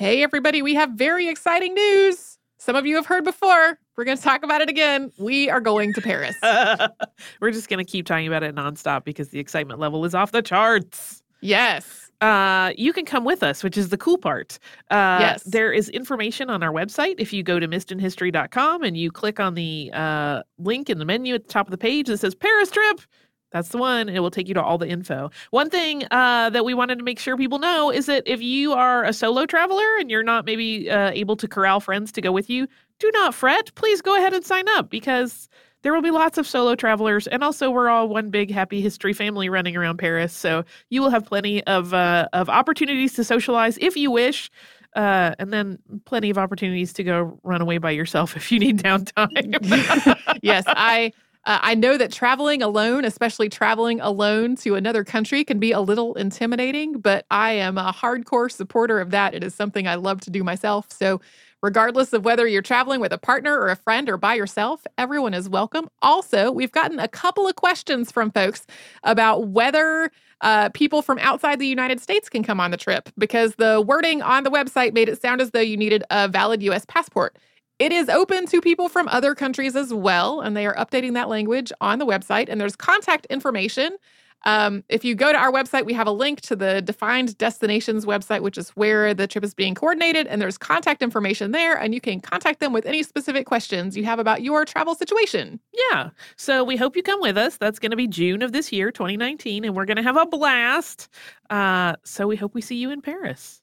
Hey, 0.00 0.22
everybody, 0.22 0.62
we 0.62 0.74
have 0.76 0.92
very 0.92 1.28
exciting 1.28 1.74
news. 1.74 2.38
Some 2.56 2.74
of 2.74 2.86
you 2.86 2.96
have 2.96 3.04
heard 3.04 3.22
before. 3.22 3.78
We're 3.98 4.04
going 4.04 4.16
to 4.16 4.22
talk 4.22 4.42
about 4.42 4.62
it 4.62 4.70
again. 4.70 5.12
We 5.18 5.50
are 5.50 5.60
going 5.60 5.92
to 5.92 6.00
Paris. 6.00 6.34
We're 7.42 7.50
just 7.50 7.68
going 7.68 7.84
to 7.84 7.90
keep 7.90 8.06
talking 8.06 8.26
about 8.26 8.42
it 8.42 8.54
nonstop 8.54 9.04
because 9.04 9.28
the 9.28 9.38
excitement 9.38 9.78
level 9.78 10.06
is 10.06 10.14
off 10.14 10.32
the 10.32 10.40
charts. 10.40 11.22
Yes. 11.42 12.10
Uh, 12.22 12.72
you 12.78 12.94
can 12.94 13.04
come 13.04 13.26
with 13.26 13.42
us, 13.42 13.62
which 13.62 13.76
is 13.76 13.90
the 13.90 13.98
cool 13.98 14.16
part. 14.16 14.58
Uh, 14.90 15.18
Yes. 15.20 15.42
There 15.42 15.70
is 15.70 15.90
information 15.90 16.48
on 16.48 16.62
our 16.62 16.72
website. 16.72 17.16
If 17.18 17.34
you 17.34 17.42
go 17.42 17.60
to 17.60 17.68
missedinhistory.com 17.68 18.82
and 18.82 18.96
you 18.96 19.10
click 19.10 19.38
on 19.38 19.52
the 19.52 19.90
uh, 19.92 20.44
link 20.56 20.88
in 20.88 20.98
the 20.98 21.04
menu 21.04 21.34
at 21.34 21.42
the 21.42 21.52
top 21.52 21.66
of 21.66 21.72
the 21.72 21.78
page 21.78 22.06
that 22.06 22.16
says 22.16 22.34
Paris 22.34 22.70
trip, 22.70 23.02
that's 23.50 23.70
the 23.70 23.78
one. 23.78 24.08
It 24.08 24.20
will 24.20 24.30
take 24.30 24.48
you 24.48 24.54
to 24.54 24.62
all 24.62 24.78
the 24.78 24.88
info. 24.88 25.30
One 25.50 25.70
thing 25.70 26.04
uh, 26.10 26.50
that 26.50 26.64
we 26.64 26.74
wanted 26.74 26.98
to 26.98 27.04
make 27.04 27.18
sure 27.18 27.36
people 27.36 27.58
know 27.58 27.90
is 27.90 28.06
that 28.06 28.22
if 28.26 28.40
you 28.40 28.72
are 28.72 29.04
a 29.04 29.12
solo 29.12 29.46
traveler 29.46 29.96
and 29.98 30.10
you're 30.10 30.22
not 30.22 30.44
maybe 30.44 30.90
uh, 30.90 31.10
able 31.12 31.36
to 31.36 31.48
corral 31.48 31.80
friends 31.80 32.12
to 32.12 32.20
go 32.20 32.32
with 32.32 32.48
you, 32.48 32.66
do 32.98 33.10
not 33.12 33.34
fret. 33.34 33.74
Please 33.74 34.00
go 34.00 34.16
ahead 34.16 34.34
and 34.34 34.44
sign 34.44 34.68
up 34.68 34.90
because 34.90 35.48
there 35.82 35.92
will 35.92 36.02
be 36.02 36.10
lots 36.10 36.38
of 36.38 36.46
solo 36.46 36.74
travelers. 36.74 37.26
And 37.26 37.42
also, 37.42 37.70
we're 37.70 37.88
all 37.88 38.08
one 38.08 38.30
big 38.30 38.50
happy 38.50 38.80
history 38.80 39.12
family 39.12 39.48
running 39.48 39.76
around 39.76 39.98
Paris. 39.98 40.32
So 40.32 40.64
you 40.90 41.00
will 41.00 41.10
have 41.10 41.24
plenty 41.24 41.64
of, 41.64 41.94
uh, 41.94 42.28
of 42.32 42.48
opportunities 42.48 43.14
to 43.14 43.24
socialize 43.24 43.78
if 43.80 43.96
you 43.96 44.10
wish. 44.10 44.50
Uh, 44.96 45.34
and 45.38 45.52
then 45.52 45.78
plenty 46.04 46.30
of 46.30 46.38
opportunities 46.38 46.92
to 46.92 47.04
go 47.04 47.38
run 47.44 47.60
away 47.60 47.78
by 47.78 47.92
yourself 47.92 48.36
if 48.36 48.50
you 48.52 48.58
need 48.58 48.78
downtime. 48.78 50.38
yes, 50.42 50.64
I 50.66 51.12
uh, 51.46 51.58
I 51.62 51.74
know 51.74 51.96
that 51.96 52.12
traveling 52.12 52.62
alone, 52.62 53.04
especially 53.04 53.48
traveling 53.48 54.00
alone 54.00 54.56
to 54.56 54.74
another 54.74 55.04
country, 55.04 55.42
can 55.42 55.58
be 55.58 55.72
a 55.72 55.80
little 55.80 56.14
intimidating, 56.14 57.00
but 57.00 57.24
I 57.30 57.52
am 57.52 57.78
a 57.78 57.92
hardcore 57.92 58.52
supporter 58.52 59.00
of 59.00 59.10
that. 59.10 59.34
It 59.34 59.42
is 59.42 59.54
something 59.54 59.88
I 59.88 59.94
love 59.94 60.20
to 60.22 60.30
do 60.30 60.44
myself. 60.44 60.92
So, 60.92 61.20
regardless 61.62 62.12
of 62.12 62.24
whether 62.24 62.46
you're 62.46 62.62
traveling 62.62 63.00
with 63.00 63.12
a 63.12 63.18
partner 63.18 63.58
or 63.58 63.68
a 63.68 63.76
friend 63.76 64.08
or 64.08 64.16
by 64.16 64.34
yourself, 64.34 64.86
everyone 64.98 65.34
is 65.34 65.48
welcome. 65.48 65.88
Also, 66.02 66.50
we've 66.50 66.72
gotten 66.72 66.98
a 66.98 67.08
couple 67.08 67.48
of 67.48 67.56
questions 67.56 68.10
from 68.10 68.30
folks 68.30 68.66
about 69.02 69.48
whether 69.48 70.10
uh, 70.42 70.68
people 70.70 71.02
from 71.02 71.18
outside 71.18 71.58
the 71.58 71.66
United 71.66 72.00
States 72.00 72.28
can 72.28 72.42
come 72.42 72.60
on 72.60 72.70
the 72.70 72.76
trip 72.76 73.08
because 73.18 73.54
the 73.56 73.80
wording 73.86 74.22
on 74.22 74.44
the 74.44 74.50
website 74.50 74.94
made 74.94 75.08
it 75.08 75.20
sound 75.20 75.40
as 75.40 75.50
though 75.50 75.60
you 75.60 75.76
needed 75.76 76.02
a 76.10 76.28
valid 76.28 76.62
US 76.62 76.84
passport. 76.86 77.36
It 77.80 77.92
is 77.92 78.10
open 78.10 78.44
to 78.48 78.60
people 78.60 78.90
from 78.90 79.08
other 79.08 79.34
countries 79.34 79.74
as 79.74 79.92
well, 79.92 80.42
and 80.42 80.54
they 80.54 80.66
are 80.66 80.74
updating 80.76 81.14
that 81.14 81.30
language 81.30 81.72
on 81.80 81.98
the 81.98 82.04
website. 82.04 82.50
And 82.50 82.60
there's 82.60 82.76
contact 82.76 83.26
information. 83.30 83.96
Um, 84.44 84.84
if 84.90 85.02
you 85.02 85.14
go 85.14 85.32
to 85.32 85.38
our 85.38 85.50
website, 85.50 85.86
we 85.86 85.94
have 85.94 86.06
a 86.06 86.10
link 86.12 86.42
to 86.42 86.56
the 86.56 86.82
defined 86.82 87.38
destinations 87.38 88.04
website, 88.04 88.42
which 88.42 88.58
is 88.58 88.68
where 88.70 89.14
the 89.14 89.26
trip 89.26 89.44
is 89.44 89.54
being 89.54 89.74
coordinated. 89.74 90.26
And 90.26 90.42
there's 90.42 90.58
contact 90.58 91.02
information 91.02 91.52
there, 91.52 91.74
and 91.74 91.94
you 91.94 92.02
can 92.02 92.20
contact 92.20 92.60
them 92.60 92.74
with 92.74 92.84
any 92.84 93.02
specific 93.02 93.46
questions 93.46 93.96
you 93.96 94.04
have 94.04 94.18
about 94.18 94.42
your 94.42 94.66
travel 94.66 94.94
situation. 94.94 95.58
yeah. 95.72 96.10
So 96.36 96.62
we 96.62 96.76
hope 96.76 96.96
you 96.96 97.02
come 97.02 97.22
with 97.22 97.38
us. 97.38 97.56
That's 97.56 97.78
going 97.78 97.92
to 97.92 97.96
be 97.96 98.06
June 98.08 98.42
of 98.42 98.52
this 98.52 98.72
year, 98.72 98.92
2019, 98.92 99.64
and 99.64 99.74
we're 99.74 99.86
going 99.86 99.96
to 99.96 100.02
have 100.02 100.18
a 100.18 100.26
blast. 100.26 101.08
Uh, 101.48 101.96
so 102.04 102.26
we 102.26 102.36
hope 102.36 102.54
we 102.54 102.60
see 102.60 102.76
you 102.76 102.90
in 102.90 103.00
Paris. 103.00 103.59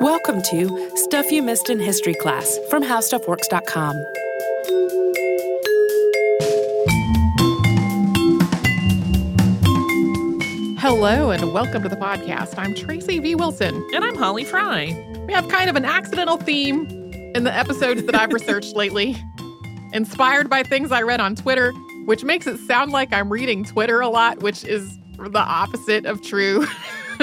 Welcome 0.00 0.42
to 0.50 0.90
Stuff 0.96 1.30
You 1.30 1.42
Missed 1.42 1.70
in 1.70 1.78
History 1.80 2.14
Class 2.14 2.58
from 2.70 2.82
HowStuffWorks.com. 2.82 3.96
Hello, 10.78 11.30
and 11.30 11.52
welcome 11.52 11.82
to 11.82 11.88
the 11.88 11.96
podcast. 11.96 12.56
I'm 12.58 12.74
Tracy 12.74 13.18
V. 13.18 13.34
Wilson. 13.34 13.74
And 13.94 14.04
I'm 14.04 14.14
Holly 14.14 14.44
Fry. 14.44 14.94
We 15.26 15.32
have 15.32 15.48
kind 15.48 15.68
of 15.68 15.76
an 15.76 15.84
accidental 15.84 16.36
theme 16.36 16.86
in 17.34 17.44
the 17.44 17.52
episodes 17.52 18.04
that 18.04 18.14
I've 18.14 18.32
researched 18.32 18.76
lately, 18.76 19.16
inspired 19.92 20.48
by 20.48 20.62
things 20.62 20.92
I 20.92 21.02
read 21.02 21.20
on 21.20 21.34
Twitter, 21.34 21.72
which 22.04 22.22
makes 22.24 22.46
it 22.46 22.58
sound 22.58 22.92
like 22.92 23.12
I'm 23.12 23.30
reading 23.30 23.64
Twitter 23.64 24.00
a 24.00 24.08
lot, 24.08 24.42
which 24.42 24.64
is 24.64 24.98
the 25.18 25.40
opposite 25.40 26.06
of 26.06 26.22
true. 26.22 26.66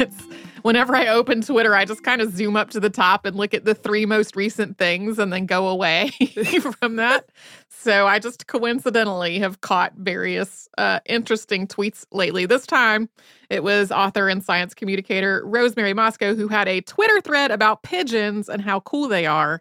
it's 0.00 0.29
whenever 0.62 0.94
I 0.94 1.08
open 1.08 1.42
Twitter, 1.42 1.74
I 1.74 1.84
just 1.84 2.02
kind 2.02 2.20
of 2.20 2.32
zoom 2.32 2.56
up 2.56 2.70
to 2.70 2.80
the 2.80 2.90
top 2.90 3.26
and 3.26 3.36
look 3.36 3.54
at 3.54 3.64
the 3.64 3.74
three 3.74 4.06
most 4.06 4.36
recent 4.36 4.78
things 4.78 5.18
and 5.18 5.32
then 5.32 5.46
go 5.46 5.68
away 5.68 6.10
from 6.80 6.96
that. 6.96 7.28
So 7.68 8.06
I 8.06 8.18
just 8.18 8.46
coincidentally 8.46 9.38
have 9.38 9.60
caught 9.62 9.94
various 9.96 10.68
uh, 10.78 11.00
interesting 11.06 11.66
tweets 11.66 12.04
lately. 12.12 12.46
This 12.46 12.66
time 12.66 13.08
it 13.48 13.62
was 13.62 13.90
author 13.90 14.28
and 14.28 14.44
science 14.44 14.74
communicator 14.74 15.42
Rosemary 15.44 15.94
Mosco 15.94 16.34
who 16.34 16.48
had 16.48 16.68
a 16.68 16.82
Twitter 16.82 17.20
thread 17.20 17.50
about 17.50 17.82
pigeons 17.82 18.48
and 18.48 18.62
how 18.62 18.80
cool 18.80 19.08
they 19.08 19.26
are 19.26 19.60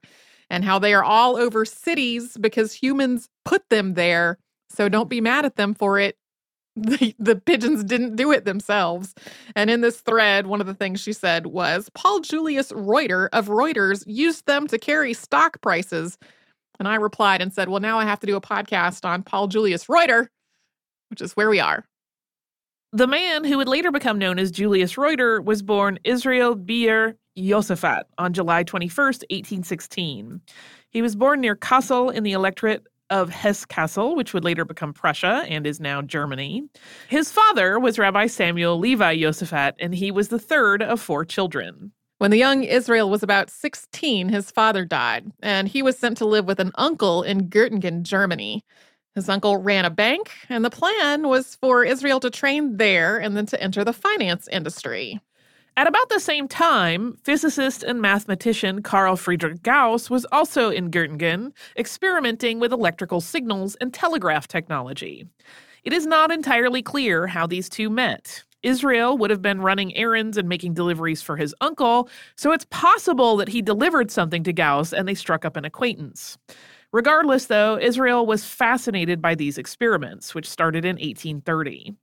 and 0.49 0.65
how 0.65 0.79
they 0.79 0.93
are 0.93 1.03
all 1.03 1.37
over 1.37 1.63
cities 1.65 2.37
because 2.39 2.73
humans 2.73 3.29
put 3.45 3.67
them 3.69 3.93
there. 3.93 4.37
So 4.69 4.89
don't 4.89 5.09
be 5.09 5.21
mad 5.21 5.45
at 5.45 5.55
them 5.55 5.73
for 5.73 5.99
it. 5.99 6.18
The, 6.89 7.15
the 7.19 7.35
pigeons 7.35 7.83
didn't 7.83 8.15
do 8.15 8.31
it 8.31 8.45
themselves. 8.45 9.13
And 9.55 9.69
in 9.69 9.81
this 9.81 10.01
thread, 10.01 10.47
one 10.47 10.61
of 10.61 10.67
the 10.67 10.73
things 10.73 10.99
she 10.99 11.13
said 11.13 11.47
was 11.47 11.89
Paul 11.93 12.21
Julius 12.21 12.71
Reuter 12.73 13.29
of 13.33 13.47
Reuters 13.47 14.03
used 14.07 14.45
them 14.45 14.67
to 14.67 14.77
carry 14.77 15.13
stock 15.13 15.61
prices. 15.61 16.17
And 16.79 16.87
I 16.87 16.95
replied 16.95 17.41
and 17.41 17.53
said, 17.53 17.69
Well, 17.69 17.81
now 17.81 17.99
I 17.99 18.05
have 18.05 18.19
to 18.21 18.27
do 18.27 18.35
a 18.35 18.41
podcast 18.41 19.05
on 19.05 19.23
Paul 19.23 19.47
Julius 19.47 19.87
Reuter, 19.89 20.29
which 21.09 21.21
is 21.21 21.33
where 21.33 21.49
we 21.49 21.59
are. 21.59 21.85
The 22.91 23.07
man 23.07 23.43
who 23.43 23.57
would 23.57 23.67
later 23.67 23.91
become 23.91 24.17
known 24.17 24.39
as 24.39 24.49
Julius 24.49 24.97
Reuter 24.97 25.41
was 25.41 25.61
born 25.61 25.99
Israel 26.03 26.55
Beer 26.55 27.15
Josaphat 27.37 28.03
on 28.17 28.33
July 28.33 28.63
21st, 28.63 29.23
1816. 29.29 30.41
He 30.89 31.01
was 31.01 31.15
born 31.15 31.39
near 31.39 31.55
Kassel 31.55 32.11
in 32.11 32.23
the 32.23 32.31
electorate 32.31 32.87
of 33.09 33.29
Hesse-Kassel, 33.29 34.15
which 34.15 34.33
would 34.33 34.43
later 34.43 34.65
become 34.65 34.93
Prussia 34.93 35.45
and 35.47 35.65
is 35.65 35.79
now 35.79 36.01
Germany. 36.01 36.63
His 37.07 37.31
father 37.31 37.79
was 37.79 37.99
Rabbi 37.99 38.27
Samuel 38.27 38.77
Levi 38.79 39.17
Josaphat, 39.17 39.73
and 39.79 39.93
he 39.95 40.11
was 40.11 40.27
the 40.27 40.39
third 40.39 40.81
of 40.81 41.01
four 41.01 41.25
children. 41.25 41.91
When 42.19 42.31
the 42.31 42.37
young 42.37 42.63
Israel 42.63 43.09
was 43.09 43.23
about 43.23 43.49
16, 43.49 44.29
his 44.29 44.51
father 44.51 44.83
died, 44.83 45.31
and 45.41 45.69
he 45.69 45.81
was 45.81 45.97
sent 45.97 46.17
to 46.17 46.25
live 46.25 46.45
with 46.45 46.59
an 46.59 46.71
uncle 46.75 47.23
in 47.23 47.49
Göttingen, 47.49 48.03
Germany. 48.03 48.61
His 49.15 49.29
uncle 49.29 49.57
ran 49.57 49.85
a 49.85 49.89
bank, 49.89 50.31
and 50.49 50.63
the 50.63 50.69
plan 50.69 51.27
was 51.27 51.55
for 51.55 51.83
Israel 51.83 52.19
to 52.19 52.29
train 52.29 52.77
there 52.77 53.17
and 53.17 53.37
then 53.37 53.45
to 53.47 53.61
enter 53.61 53.83
the 53.83 53.93
finance 53.93 54.47
industry. 54.49 55.19
At 55.77 55.87
about 55.87 56.09
the 56.09 56.19
same 56.19 56.47
time, 56.47 57.17
physicist 57.23 57.83
and 57.83 58.01
mathematician 58.01 58.81
Carl 58.81 59.15
Friedrich 59.15 59.63
Gauss 59.63 60.09
was 60.09 60.25
also 60.31 60.69
in 60.69 60.91
Göttingen, 60.91 61.53
experimenting 61.77 62.59
with 62.59 62.73
electrical 62.73 63.21
signals 63.21 63.75
and 63.75 63.93
telegraph 63.93 64.47
technology. 64.47 65.25
It 65.83 65.93
is 65.93 66.05
not 66.05 66.31
entirely 66.31 66.81
clear 66.81 67.27
how 67.27 67.47
these 67.47 67.69
two 67.69 67.89
met. 67.89 68.43
Israel 68.61 69.17
would 69.17 69.29
have 69.29 69.41
been 69.41 69.61
running 69.61 69.95
errands 69.95 70.37
and 70.37 70.49
making 70.49 70.73
deliveries 70.73 71.21
for 71.21 71.37
his 71.37 71.55
uncle, 71.61 72.09
so 72.35 72.51
it's 72.51 72.65
possible 72.69 73.37
that 73.37 73.47
he 73.47 73.61
delivered 73.61 74.11
something 74.11 74.43
to 74.43 74.51
Gauss 74.51 74.91
and 74.91 75.07
they 75.07 75.15
struck 75.15 75.45
up 75.45 75.55
an 75.55 75.63
acquaintance. 75.63 76.37
Regardless, 76.91 77.45
though, 77.45 77.77
Israel 77.79 78.25
was 78.25 78.43
fascinated 78.43 79.21
by 79.21 79.35
these 79.35 79.57
experiments, 79.57 80.33
which 80.35 80.49
started 80.49 80.83
in 80.83 80.95
1830. 80.95 81.93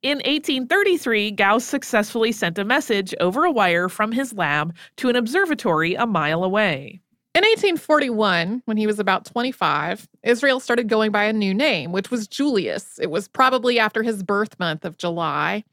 In 0.00 0.18
1833, 0.18 1.32
Gauss 1.32 1.64
successfully 1.64 2.30
sent 2.30 2.56
a 2.56 2.64
message 2.64 3.12
over 3.18 3.44
a 3.44 3.50
wire 3.50 3.88
from 3.88 4.12
his 4.12 4.32
lab 4.32 4.76
to 4.96 5.08
an 5.08 5.16
observatory 5.16 5.96
a 5.96 6.06
mile 6.06 6.44
away. 6.44 7.00
In 7.34 7.42
1841, 7.42 8.62
when 8.64 8.76
he 8.76 8.86
was 8.86 9.00
about 9.00 9.24
25, 9.24 10.08
Israel 10.22 10.60
started 10.60 10.88
going 10.88 11.10
by 11.10 11.24
a 11.24 11.32
new 11.32 11.52
name, 11.52 11.90
which 11.90 12.12
was 12.12 12.28
Julius. 12.28 13.00
It 13.00 13.10
was 13.10 13.26
probably 13.26 13.80
after 13.80 14.04
his 14.04 14.22
birth 14.22 14.56
month 14.60 14.84
of 14.84 14.98
July. 14.98 15.64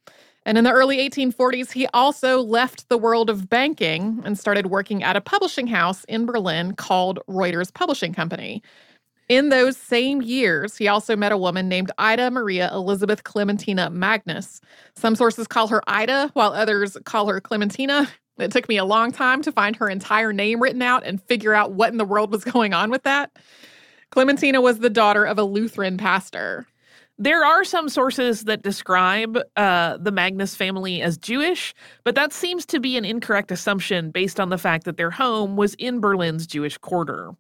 And 0.44 0.58
in 0.58 0.64
the 0.64 0.72
early 0.72 0.98
1840s, 1.08 1.72
he 1.72 1.86
also 1.94 2.42
left 2.42 2.90
the 2.90 2.98
world 2.98 3.30
of 3.30 3.48
banking 3.48 4.24
and 4.26 4.40
started 4.40 4.68
working 4.68 5.04
at 5.04 5.16
a 5.16 5.22
publishing 5.22 5.68
house 5.68 6.04
in 6.06 6.26
Berlin 6.26 6.74
called 6.74 7.20
Reuters 7.30 7.72
Publishing 7.72 8.14
Company. 8.14 8.64
In 9.28 9.50
those 9.50 9.76
same 9.76 10.22
years, 10.22 10.78
he 10.78 10.88
also 10.88 11.16
met 11.16 11.32
a 11.32 11.38
woman 11.38 11.68
named 11.68 11.92
Ida 11.98 12.30
Maria 12.30 12.72
Elizabeth 12.72 13.24
Clementina 13.24 13.90
Magnus. 13.90 14.62
Some 14.96 15.16
sources 15.16 15.48
call 15.48 15.68
her 15.68 15.82
Ida, 15.88 16.30
while 16.34 16.54
others 16.54 16.96
call 17.06 17.28
her 17.28 17.42
Clementina. 17.42 18.08
It 18.38 18.52
took 18.52 18.70
me 18.70 18.78
a 18.78 18.86
long 18.86 19.12
time 19.12 19.42
to 19.42 19.52
find 19.52 19.76
her 19.78 19.90
entire 19.90 20.32
name 20.32 20.62
written 20.62 20.84
out 20.84 21.04
and 21.06 21.24
figure 21.24 21.56
out 21.56 21.72
what 21.72 21.92
in 21.92 21.98
the 21.98 22.06
world 22.06 22.32
was 22.32 22.44
going 22.54 22.74
on 22.74 22.92
with 22.92 23.04
that. 23.04 23.32
Clementina 24.12 24.62
was 24.62 24.80
the 24.80 24.90
daughter 24.92 25.26
of 25.26 25.40
a 25.40 25.44
Lutheran 25.44 25.98
pastor. 25.98 26.68
There 27.18 27.46
are 27.46 27.64
some 27.64 27.88
sources 27.88 28.44
that 28.44 28.62
describe 28.62 29.40
uh, 29.56 29.98
the 29.98 30.12
Magnus 30.12 30.54
family 30.54 31.02
as 31.02 31.18
Jewish, 31.18 31.74
but 32.04 32.14
that 32.16 32.34
seems 32.34 32.66
to 32.68 32.80
be 32.80 32.98
an 32.98 33.06
incorrect 33.06 33.52
assumption 33.52 34.12
based 34.12 34.40
on 34.40 34.50
the 34.50 34.58
fact 34.58 34.84
that 34.84 34.98
their 34.98 35.12
home 35.12 35.56
was 35.56 35.74
in 35.76 36.00
Berlin's 36.02 36.46
Jewish 36.46 36.78
quarter. 36.78 37.32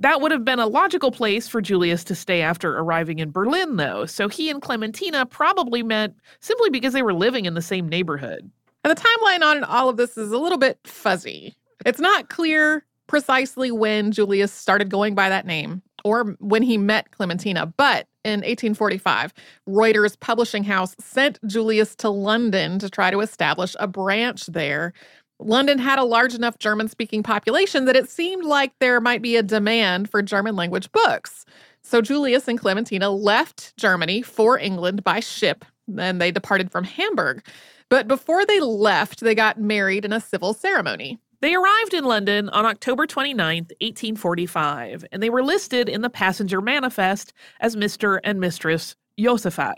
That 0.00 0.20
would 0.20 0.30
have 0.30 0.44
been 0.44 0.60
a 0.60 0.66
logical 0.66 1.10
place 1.10 1.48
for 1.48 1.60
Julius 1.60 2.04
to 2.04 2.14
stay 2.14 2.40
after 2.40 2.78
arriving 2.78 3.18
in 3.18 3.32
Berlin, 3.32 3.76
though, 3.76 4.06
so 4.06 4.28
he 4.28 4.48
and 4.48 4.62
Clementina 4.62 5.26
probably 5.26 5.82
met 5.82 6.14
simply 6.40 6.70
because 6.70 6.92
they 6.92 7.02
were 7.02 7.14
living 7.14 7.46
in 7.46 7.54
the 7.54 7.62
same 7.62 7.88
neighborhood. 7.88 8.48
And 8.84 8.96
the 8.96 9.00
timeline 9.00 9.42
on 9.42 9.64
all 9.64 9.88
of 9.88 9.96
this 9.96 10.16
is 10.16 10.30
a 10.30 10.38
little 10.38 10.58
bit 10.58 10.78
fuzzy. 10.84 11.56
It's 11.84 11.98
not 11.98 12.28
clear 12.28 12.84
precisely 13.08 13.72
when 13.72 14.12
Julius 14.12 14.52
started 14.52 14.88
going 14.88 15.14
by 15.14 15.28
that 15.28 15.46
name 15.46 15.82
or 16.04 16.36
when 16.38 16.62
he 16.62 16.78
met 16.78 17.10
Clementina, 17.10 17.66
but 17.66 18.06
in 18.24 18.40
1845, 18.40 19.32
Reuters 19.68 20.18
publishing 20.20 20.62
house 20.62 20.94
sent 21.00 21.38
Julius 21.46 21.96
to 21.96 22.08
London 22.08 22.78
to 22.78 22.88
try 22.88 23.10
to 23.10 23.20
establish 23.20 23.74
a 23.80 23.88
branch 23.88 24.46
there. 24.46 24.92
London 25.40 25.78
had 25.78 25.98
a 25.98 26.04
large 26.04 26.34
enough 26.34 26.58
German 26.58 26.88
speaking 26.88 27.22
population 27.22 27.84
that 27.84 27.96
it 27.96 28.08
seemed 28.08 28.44
like 28.44 28.72
there 28.78 29.00
might 29.00 29.22
be 29.22 29.36
a 29.36 29.42
demand 29.42 30.10
for 30.10 30.20
German 30.22 30.56
language 30.56 30.90
books. 30.92 31.44
So 31.82 32.02
Julius 32.02 32.48
and 32.48 32.58
Clementina 32.58 33.10
left 33.10 33.76
Germany 33.76 34.22
for 34.22 34.58
England 34.58 35.04
by 35.04 35.20
ship, 35.20 35.64
and 35.96 36.20
they 36.20 36.30
departed 36.30 36.72
from 36.72 36.84
Hamburg. 36.84 37.44
But 37.88 38.08
before 38.08 38.44
they 38.44 38.60
left, 38.60 39.20
they 39.20 39.34
got 39.34 39.60
married 39.60 40.04
in 40.04 40.12
a 40.12 40.20
civil 40.20 40.52
ceremony. 40.52 41.18
They 41.40 41.54
arrived 41.54 41.94
in 41.94 42.04
London 42.04 42.48
on 42.48 42.66
October 42.66 43.06
29th, 43.06 43.70
1845, 43.80 45.04
and 45.12 45.22
they 45.22 45.30
were 45.30 45.44
listed 45.44 45.88
in 45.88 46.02
the 46.02 46.10
passenger 46.10 46.60
manifest 46.60 47.32
as 47.60 47.76
Mr. 47.76 48.18
and 48.24 48.40
Mistress 48.40 48.96
Josaphat. 49.18 49.76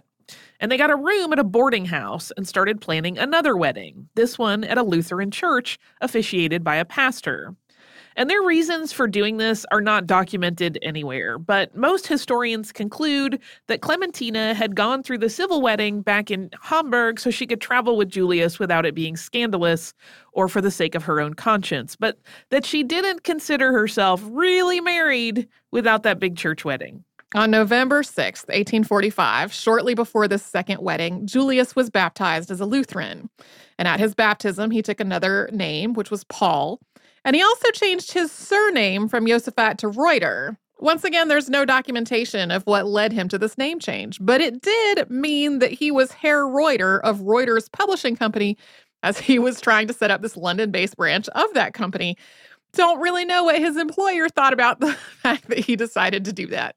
And 0.60 0.70
they 0.70 0.76
got 0.76 0.90
a 0.90 0.96
room 0.96 1.32
at 1.32 1.38
a 1.38 1.44
boarding 1.44 1.86
house 1.86 2.32
and 2.36 2.46
started 2.46 2.80
planning 2.80 3.18
another 3.18 3.56
wedding, 3.56 4.08
this 4.14 4.38
one 4.38 4.64
at 4.64 4.78
a 4.78 4.82
Lutheran 4.82 5.30
church 5.30 5.78
officiated 6.00 6.62
by 6.62 6.76
a 6.76 6.84
pastor. 6.84 7.54
And 8.16 8.28
their 8.28 8.42
reasons 8.42 8.92
for 8.92 9.06
doing 9.06 9.36
this 9.36 9.64
are 9.70 9.80
not 9.80 10.06
documented 10.06 10.78
anywhere, 10.82 11.38
but 11.38 11.74
most 11.76 12.06
historians 12.06 12.72
conclude 12.72 13.40
that 13.68 13.82
Clementina 13.82 14.52
had 14.52 14.74
gone 14.74 15.02
through 15.02 15.18
the 15.18 15.30
civil 15.30 15.62
wedding 15.62 16.02
back 16.02 16.30
in 16.30 16.50
Hamburg 16.60 17.20
so 17.20 17.30
she 17.30 17.46
could 17.46 17.60
travel 17.60 17.96
with 17.96 18.08
Julius 18.08 18.58
without 18.58 18.84
it 18.84 18.94
being 18.94 19.16
scandalous 19.16 19.94
or 20.32 20.48
for 20.48 20.60
the 20.60 20.70
sake 20.70 20.94
of 20.94 21.04
her 21.04 21.20
own 21.20 21.34
conscience, 21.34 21.96
but 21.96 22.18
that 22.50 22.66
she 22.66 22.82
didn't 22.82 23.22
consider 23.22 23.72
herself 23.72 24.22
really 24.26 24.80
married 24.80 25.48
without 25.70 26.02
that 26.02 26.18
big 26.18 26.36
church 26.36 26.64
wedding. 26.64 27.04
On 27.36 27.48
November 27.48 28.02
6th, 28.02 28.48
1845, 28.48 29.52
shortly 29.52 29.94
before 29.94 30.26
this 30.26 30.42
second 30.42 30.80
wedding, 30.80 31.26
Julius 31.26 31.76
was 31.76 31.88
baptized 31.88 32.50
as 32.50 32.60
a 32.60 32.66
Lutheran. 32.66 33.30
And 33.78 33.86
at 33.86 34.00
his 34.00 34.16
baptism, 34.16 34.72
he 34.72 34.82
took 34.82 34.98
another 34.98 35.48
name, 35.52 35.92
which 35.92 36.10
was 36.10 36.24
Paul. 36.24 36.80
And 37.24 37.36
he 37.36 37.42
also 37.42 37.70
changed 37.70 38.10
his 38.10 38.32
surname 38.32 39.06
from 39.06 39.26
Josaphat 39.26 39.76
to 39.78 39.88
Reuter. 39.88 40.58
Once 40.80 41.04
again, 41.04 41.28
there's 41.28 41.48
no 41.48 41.64
documentation 41.64 42.50
of 42.50 42.64
what 42.64 42.86
led 42.86 43.12
him 43.12 43.28
to 43.28 43.38
this 43.38 43.56
name 43.56 43.78
change, 43.78 44.18
but 44.20 44.40
it 44.40 44.60
did 44.60 45.08
mean 45.08 45.60
that 45.60 45.70
he 45.70 45.92
was 45.92 46.10
Herr 46.10 46.48
Reuter 46.48 46.98
of 47.00 47.20
Reuters 47.20 47.70
Publishing 47.70 48.16
Company 48.16 48.56
as 49.04 49.20
he 49.20 49.38
was 49.38 49.60
trying 49.60 49.86
to 49.86 49.94
set 49.94 50.10
up 50.10 50.20
this 50.20 50.36
London 50.36 50.72
based 50.72 50.96
branch 50.96 51.28
of 51.28 51.52
that 51.54 51.74
company. 51.74 52.16
Don't 52.72 53.00
really 53.00 53.24
know 53.24 53.44
what 53.44 53.58
his 53.58 53.76
employer 53.76 54.28
thought 54.28 54.52
about 54.52 54.80
the 54.80 54.94
fact 54.94 55.48
that 55.48 55.58
he 55.58 55.76
decided 55.76 56.24
to 56.24 56.32
do 56.32 56.48
that. 56.48 56.74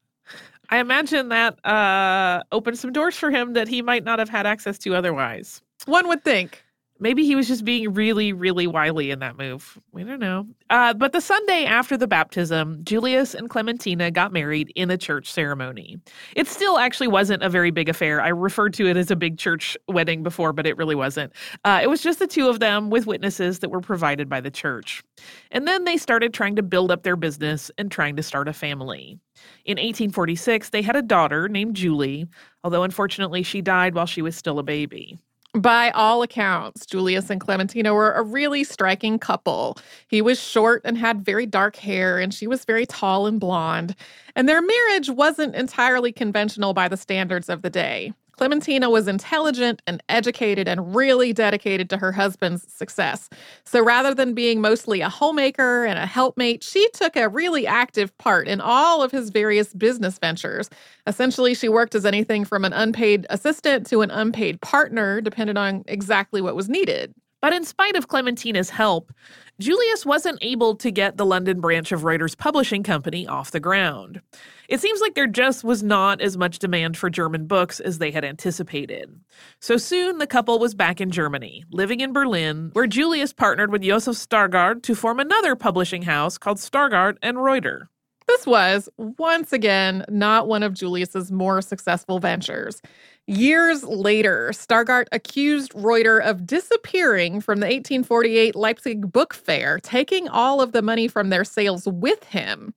I 0.69 0.79
imagine 0.79 1.29
that 1.29 1.63
uh, 1.65 2.43
opened 2.51 2.79
some 2.79 2.91
doors 2.91 3.15
for 3.15 3.29
him 3.29 3.53
that 3.53 3.67
he 3.67 3.81
might 3.81 4.03
not 4.03 4.19
have 4.19 4.29
had 4.29 4.45
access 4.45 4.77
to 4.79 4.95
otherwise. 4.95 5.61
One 5.85 6.07
would 6.07 6.23
think. 6.23 6.63
Maybe 7.03 7.25
he 7.25 7.35
was 7.35 7.49
just 7.49 7.65
being 7.65 7.93
really, 7.93 8.31
really 8.31 8.65
wily 8.65 9.11
in 9.11 9.19
that 9.19 9.37
move. 9.37 9.77
We 9.91 10.05
don't 10.05 10.21
know. 10.21 10.47
Uh, 10.69 10.93
but 10.93 11.11
the 11.11 11.19
Sunday 11.19 11.65
after 11.65 11.97
the 11.97 12.07
baptism, 12.07 12.79
Julius 12.85 13.33
and 13.33 13.49
Clementina 13.49 14.09
got 14.09 14.31
married 14.31 14.71
in 14.77 14.89
a 14.89 14.97
church 14.97 15.29
ceremony. 15.29 15.99
It 16.33 16.47
still 16.47 16.77
actually 16.77 17.09
wasn't 17.09 17.43
a 17.43 17.49
very 17.49 17.71
big 17.71 17.89
affair. 17.89 18.21
I 18.21 18.29
referred 18.29 18.73
to 18.75 18.87
it 18.87 18.95
as 18.95 19.11
a 19.11 19.17
big 19.17 19.37
church 19.37 19.75
wedding 19.89 20.23
before, 20.23 20.53
but 20.53 20.65
it 20.65 20.77
really 20.77 20.95
wasn't. 20.95 21.33
Uh, 21.65 21.81
it 21.83 21.89
was 21.89 22.01
just 22.01 22.19
the 22.19 22.25
two 22.25 22.47
of 22.47 22.61
them 22.61 22.89
with 22.89 23.05
witnesses 23.05 23.59
that 23.59 23.69
were 23.69 23.81
provided 23.81 24.29
by 24.29 24.39
the 24.39 24.49
church. 24.49 25.03
And 25.51 25.67
then 25.67 25.83
they 25.83 25.97
started 25.97 26.33
trying 26.33 26.55
to 26.55 26.63
build 26.63 26.89
up 26.89 27.03
their 27.03 27.17
business 27.17 27.69
and 27.77 27.91
trying 27.91 28.15
to 28.15 28.23
start 28.23 28.47
a 28.47 28.53
family. 28.53 29.19
In 29.65 29.75
1846, 29.75 30.69
they 30.69 30.81
had 30.81 30.95
a 30.95 31.01
daughter 31.01 31.49
named 31.49 31.75
Julie, 31.75 32.27
although 32.63 32.83
unfortunately 32.83 33.43
she 33.43 33.61
died 33.61 33.93
while 33.93 34.05
she 34.05 34.21
was 34.21 34.37
still 34.37 34.57
a 34.57 34.63
baby. 34.63 35.19
By 35.55 35.91
all 35.91 36.23
accounts, 36.23 36.85
Julius 36.87 37.29
and 37.29 37.39
Clementina 37.39 37.93
were 37.93 38.13
a 38.13 38.23
really 38.23 38.63
striking 38.63 39.19
couple. 39.19 39.77
He 40.07 40.19
was 40.19 40.39
short 40.41 40.81
and 40.83 40.97
had 40.97 41.23
very 41.23 41.45
dark 41.45 41.75
hair, 41.75 42.17
and 42.17 42.33
she 42.33 42.47
was 42.47 42.65
very 42.65 42.87
tall 42.87 43.27
and 43.27 43.39
blonde. 43.39 43.95
And 44.35 44.49
their 44.49 44.63
marriage 44.63 45.11
wasn't 45.11 45.55
entirely 45.55 46.11
conventional 46.11 46.73
by 46.73 46.87
the 46.87 46.97
standards 46.97 47.49
of 47.49 47.61
the 47.61 47.69
day. 47.69 48.13
Clementina 48.33 48.89
was 48.89 49.07
intelligent 49.07 49.81
and 49.87 50.01
educated 50.09 50.67
and 50.67 50.95
really 50.95 51.33
dedicated 51.33 51.89
to 51.91 51.97
her 51.97 52.11
husband's 52.11 52.71
success. 52.71 53.29
So 53.63 53.83
rather 53.83 54.13
than 54.13 54.33
being 54.33 54.59
mostly 54.59 55.01
a 55.01 55.09
homemaker 55.09 55.85
and 55.85 55.97
a 55.97 56.05
helpmate, 56.05 56.63
she 56.63 56.87
took 56.93 57.15
a 57.15 57.29
really 57.29 57.65
active 57.65 58.15
part 58.17 58.47
in 58.47 58.59
all 58.59 59.01
of 59.01 59.11
his 59.11 59.29
various 59.29 59.73
business 59.73 60.17
ventures. 60.17 60.69
Essentially, 61.07 61.53
she 61.53 61.69
worked 61.69 61.95
as 61.95 62.05
anything 62.05 62.43
from 62.43 62.65
an 62.65 62.73
unpaid 62.73 63.25
assistant 63.29 63.85
to 63.87 64.01
an 64.01 64.11
unpaid 64.11 64.59
partner, 64.61 65.21
depending 65.21 65.57
on 65.57 65.83
exactly 65.87 66.41
what 66.41 66.55
was 66.55 66.69
needed. 66.69 67.13
But 67.41 67.51
in 67.51 67.65
spite 67.65 67.97
of 67.97 68.07
Clementina's 68.07 68.69
help, 68.69 69.11
Julius 69.59 70.03
wasn't 70.03 70.39
able 70.41 70.75
to 70.77 70.89
get 70.89 71.17
the 71.17 71.25
London 71.25 71.61
branch 71.61 71.91
of 71.91 72.01
Reuters 72.01 72.35
Publishing 72.35 72.81
Company 72.81 73.27
off 73.27 73.51
the 73.51 73.59
ground. 73.59 74.19
It 74.67 74.81
seems 74.81 74.99
like 74.99 75.13
there 75.13 75.27
just 75.27 75.63
was 75.63 75.83
not 75.83 76.21
as 76.21 76.35
much 76.35 76.57
demand 76.57 76.97
for 76.97 77.11
German 77.11 77.45
books 77.45 77.79
as 77.79 77.99
they 77.99 78.09
had 78.09 78.25
anticipated. 78.25 79.15
So 79.59 79.77
soon 79.77 80.17
the 80.17 80.25
couple 80.25 80.57
was 80.57 80.73
back 80.73 80.99
in 80.99 81.11
Germany, 81.11 81.65
living 81.71 81.99
in 81.99 82.13
Berlin, 82.13 82.71
where 82.73 82.87
Julius 82.87 83.31
partnered 83.31 83.71
with 83.71 83.83
Josef 83.83 84.15
Stargard 84.15 84.81
to 84.83 84.95
form 84.95 85.19
another 85.19 85.55
publishing 85.55 86.01
house 86.01 86.39
called 86.39 86.57
Stargard 86.57 87.17
and 87.21 87.43
Reuter. 87.43 87.89
This 88.25 88.47
was, 88.47 88.89
once 88.97 89.53
again, 89.53 90.05
not 90.09 90.47
one 90.47 90.63
of 90.63 90.73
Julius's 90.73 91.31
more 91.31 91.61
successful 91.61 92.19
ventures. 92.19 92.81
Years 93.25 93.83
later, 93.85 94.49
Stargard 94.51 95.05
accused 95.13 95.71
Reuter 95.73 96.19
of 96.19 96.45
disappearing 96.45 97.39
from 97.39 97.61
the 97.61 97.67
1848 97.67 98.53
Leipzig 98.53 99.13
Book 99.13 99.33
Fair, 99.33 99.79
taking 99.79 100.27
all 100.27 100.59
of 100.59 100.73
the 100.73 100.81
money 100.81 101.07
from 101.07 101.29
their 101.29 101.45
sales 101.45 101.87
with 101.87 102.25
him. 102.25 102.73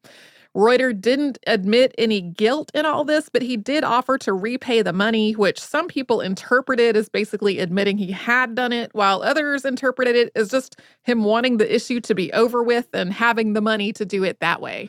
Reuter 0.54 0.92
didn't 0.92 1.38
admit 1.48 1.94
any 1.98 2.20
guilt 2.20 2.70
in 2.74 2.86
all 2.86 3.04
this, 3.04 3.28
but 3.28 3.42
he 3.42 3.56
did 3.56 3.82
offer 3.82 4.16
to 4.18 4.32
repay 4.32 4.82
the 4.82 4.92
money, 4.92 5.32
which 5.32 5.60
some 5.60 5.88
people 5.88 6.20
interpreted 6.20 6.96
as 6.96 7.08
basically 7.08 7.58
admitting 7.58 7.98
he 7.98 8.12
had 8.12 8.54
done 8.54 8.72
it, 8.72 8.90
while 8.94 9.22
others 9.22 9.64
interpreted 9.64 10.14
it 10.14 10.32
as 10.36 10.50
just 10.50 10.80
him 11.02 11.24
wanting 11.24 11.56
the 11.56 11.74
issue 11.74 12.00
to 12.00 12.14
be 12.14 12.32
over 12.32 12.62
with 12.62 12.86
and 12.94 13.12
having 13.12 13.52
the 13.52 13.60
money 13.60 13.92
to 13.92 14.06
do 14.06 14.22
it 14.22 14.38
that 14.38 14.62
way. 14.62 14.88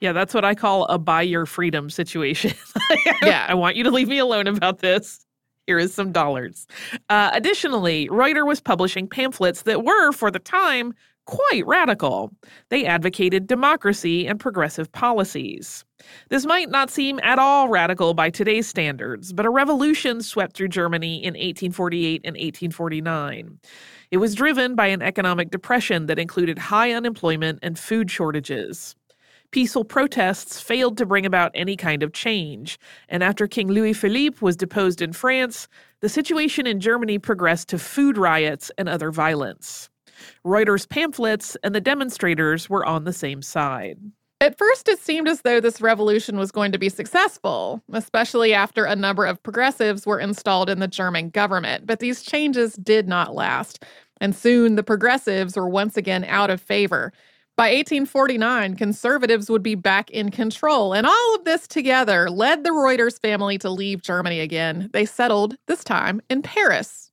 Yeah, 0.00 0.12
that's 0.12 0.32
what 0.32 0.44
I 0.44 0.54
call 0.54 0.84
a 0.86 0.98
buy 0.98 1.22
your 1.22 1.46
freedom 1.46 1.90
situation. 1.90 2.52
yeah. 3.22 3.46
I 3.48 3.54
want 3.54 3.76
you 3.76 3.84
to 3.84 3.90
leave 3.90 4.08
me 4.08 4.18
alone 4.18 4.46
about 4.46 4.78
this. 4.78 5.26
Here 5.66 5.78
is 5.78 5.92
some 5.92 6.12
dollars. 6.12 6.66
Uh, 7.10 7.30
additionally, 7.34 8.08
Reuter 8.10 8.46
was 8.46 8.60
publishing 8.60 9.06
pamphlets 9.06 9.62
that 9.62 9.84
were, 9.84 10.12
for 10.12 10.30
the 10.30 10.38
time, 10.38 10.94
quite 11.26 11.66
radical. 11.66 12.32
They 12.70 12.86
advocated 12.86 13.46
democracy 13.46 14.26
and 14.26 14.40
progressive 14.40 14.90
policies. 14.92 15.84
This 16.30 16.46
might 16.46 16.70
not 16.70 16.90
seem 16.90 17.20
at 17.22 17.38
all 17.38 17.68
radical 17.68 18.14
by 18.14 18.30
today's 18.30 18.66
standards, 18.66 19.34
but 19.34 19.44
a 19.44 19.50
revolution 19.50 20.22
swept 20.22 20.56
through 20.56 20.68
Germany 20.68 21.16
in 21.16 21.34
1848 21.34 22.22
and 22.24 22.34
1849. 22.34 23.58
It 24.10 24.16
was 24.16 24.34
driven 24.34 24.74
by 24.74 24.86
an 24.86 25.02
economic 25.02 25.50
depression 25.50 26.06
that 26.06 26.18
included 26.18 26.58
high 26.58 26.92
unemployment 26.92 27.58
and 27.60 27.78
food 27.78 28.10
shortages 28.10 28.96
peaceful 29.50 29.84
protests 29.84 30.60
failed 30.60 30.96
to 30.98 31.06
bring 31.06 31.26
about 31.26 31.52
any 31.54 31.76
kind 31.76 32.02
of 32.02 32.12
change, 32.12 32.78
and 33.08 33.22
after 33.22 33.46
King 33.46 33.68
Louis 33.68 33.92
Philippe 33.92 34.38
was 34.40 34.56
deposed 34.56 35.02
in 35.02 35.12
France, 35.12 35.68
the 36.00 36.08
situation 36.08 36.66
in 36.66 36.80
Germany 36.80 37.18
progressed 37.18 37.68
to 37.68 37.78
food 37.78 38.18
riots 38.18 38.70
and 38.78 38.88
other 38.88 39.10
violence. 39.10 39.88
Reuters' 40.44 40.88
pamphlets 40.88 41.56
and 41.62 41.74
the 41.74 41.80
demonstrators 41.80 42.68
were 42.68 42.84
on 42.84 43.04
the 43.04 43.12
same 43.12 43.42
side. 43.42 43.98
At 44.40 44.56
first, 44.56 44.88
it 44.88 45.00
seemed 45.00 45.26
as 45.26 45.40
though 45.42 45.58
this 45.58 45.80
revolution 45.80 46.38
was 46.38 46.52
going 46.52 46.70
to 46.70 46.78
be 46.78 46.88
successful, 46.88 47.82
especially 47.92 48.54
after 48.54 48.84
a 48.84 48.94
number 48.94 49.26
of 49.26 49.42
progressives 49.42 50.06
were 50.06 50.20
installed 50.20 50.70
in 50.70 50.78
the 50.78 50.86
German 50.86 51.30
government. 51.30 51.86
But 51.86 51.98
these 51.98 52.22
changes 52.22 52.74
did 52.74 53.08
not 53.08 53.34
last. 53.34 53.84
And 54.20 54.36
soon 54.36 54.76
the 54.76 54.84
progressives 54.84 55.56
were 55.56 55.68
once 55.68 55.96
again 55.96 56.24
out 56.24 56.50
of 56.50 56.60
favor. 56.60 57.12
By 57.58 57.70
1849, 57.70 58.76
conservatives 58.76 59.50
would 59.50 59.64
be 59.64 59.74
back 59.74 60.10
in 60.10 60.30
control, 60.30 60.92
and 60.92 61.04
all 61.04 61.34
of 61.34 61.42
this 61.42 61.66
together 61.66 62.30
led 62.30 62.62
the 62.62 62.70
Reuters 62.70 63.20
family 63.20 63.58
to 63.58 63.68
leave 63.68 64.00
Germany 64.00 64.38
again. 64.38 64.90
They 64.92 65.04
settled, 65.04 65.56
this 65.66 65.82
time, 65.82 66.20
in 66.30 66.42
Paris. 66.42 67.10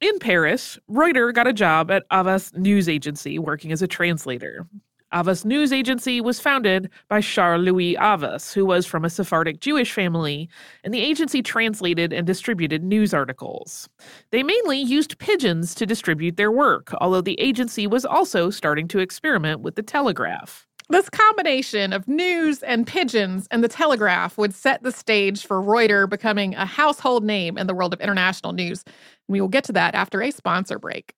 In 0.00 0.20
Paris, 0.20 0.78
Reuter 0.86 1.32
got 1.32 1.48
a 1.48 1.52
job 1.52 1.90
at 1.90 2.04
Havas 2.12 2.52
News 2.54 2.88
Agency 2.88 3.40
working 3.40 3.72
as 3.72 3.82
a 3.82 3.88
translator. 3.88 4.68
Havas 5.12 5.44
News 5.44 5.72
Agency 5.72 6.20
was 6.20 6.38
founded 6.38 6.90
by 7.08 7.22
Charles 7.22 7.64
Louis 7.64 7.94
Havas, 7.94 8.52
who 8.52 8.66
was 8.66 8.84
from 8.84 9.04
a 9.04 9.10
Sephardic 9.10 9.60
Jewish 9.60 9.90
family, 9.90 10.50
and 10.84 10.92
the 10.92 11.00
agency 11.00 11.42
translated 11.42 12.12
and 12.12 12.26
distributed 12.26 12.84
news 12.84 13.14
articles. 13.14 13.88
They 14.32 14.42
mainly 14.42 14.78
used 14.78 15.18
pigeons 15.18 15.74
to 15.76 15.86
distribute 15.86 16.36
their 16.36 16.52
work, 16.52 16.92
although 17.00 17.22
the 17.22 17.40
agency 17.40 17.86
was 17.86 18.04
also 18.04 18.50
starting 18.50 18.86
to 18.88 18.98
experiment 18.98 19.60
with 19.60 19.76
the 19.76 19.82
telegraph. 19.82 20.66
This 20.90 21.10
combination 21.10 21.92
of 21.92 22.08
news 22.08 22.62
and 22.62 22.86
pigeons 22.86 23.46
and 23.50 23.62
the 23.62 23.68
telegraph 23.68 24.38
would 24.38 24.54
set 24.54 24.82
the 24.82 24.92
stage 24.92 25.44
for 25.44 25.60
Reuter 25.60 26.06
becoming 26.06 26.54
a 26.54 26.64
household 26.64 27.24
name 27.24 27.58
in 27.58 27.66
the 27.66 27.74
world 27.74 27.92
of 27.92 28.00
international 28.00 28.52
news. 28.52 28.84
We 29.26 29.40
will 29.40 29.48
get 29.48 29.64
to 29.64 29.72
that 29.72 29.94
after 29.94 30.22
a 30.22 30.30
sponsor 30.30 30.78
break. 30.78 31.14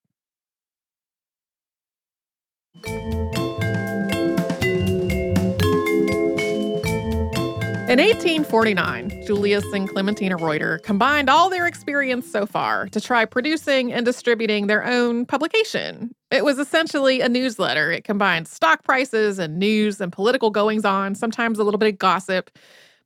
In 7.91 7.99
1849, 7.99 9.25
Julius 9.27 9.65
and 9.73 9.89
Clementina 9.89 10.37
Reuter 10.37 10.79
combined 10.79 11.29
all 11.29 11.51
their 11.51 11.67
experience 11.67 12.31
so 12.31 12.47
far 12.47 12.87
to 12.87 13.01
try 13.01 13.25
producing 13.25 13.93
and 13.93 14.07
distributing 14.07 14.69
their 14.69 14.87
own 14.87 15.27
publication. 15.27 16.15
It 16.31 16.45
was 16.45 16.61
essentially 16.61 17.21
a 17.21 17.29
newsletter. 17.29 17.91
It 17.91 18.05
combined 18.05 18.47
stock 18.47 18.85
prices 18.85 19.41
and 19.41 19.59
news 19.59 20.01
and 20.01 20.13
political 20.13 20.51
goings 20.51 20.85
on, 20.85 21.17
sometimes 21.17 21.59
a 21.59 21.65
little 21.65 21.79
bit 21.79 21.93
of 21.93 21.99
gossip. 21.99 22.57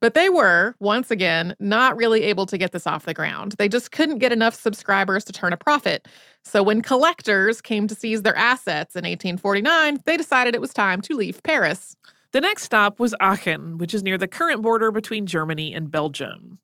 But 0.01 0.13
they 0.13 0.29
were, 0.29 0.75
once 0.81 1.11
again, 1.11 1.57
not 1.59 1.97
really 1.97 2.23
able 2.25 2.45
to 2.45 2.59
get 2.59 2.73
this 2.73 2.87
off 2.87 3.07
the 3.07 3.15
ground. 3.15 3.53
They 3.53 3.71
just 3.71 3.91
couldn't 3.91 4.19
get 4.19 4.33
enough 4.33 4.55
subscribers 4.55 5.25
to 5.25 5.33
turn 5.33 5.55
a 5.55 5.57
profit. 5.57 6.07
So 6.43 6.63
when 6.63 6.83
collectors 6.83 7.63
came 7.63 7.89
to 7.89 7.95
seize 7.95 8.21
their 8.21 8.37
assets 8.37 8.97
in 8.97 9.05
1849, 9.05 10.01
they 10.05 10.19
decided 10.19 10.55
it 10.55 10.61
was 10.61 10.75
time 10.75 11.01
to 11.01 11.17
leave 11.17 11.43
Paris. 11.43 11.97
The 12.35 12.41
next 12.41 12.65
stop 12.65 12.99
was 12.99 13.15
Aachen, 13.21 13.79
which 13.79 13.95
is 13.95 14.03
near 14.03 14.19
the 14.19 14.27
current 14.27 14.61
border 14.61 14.91
between 14.91 15.25
Germany 15.25 15.73
and 15.73 15.89
Belgium. 15.89 16.59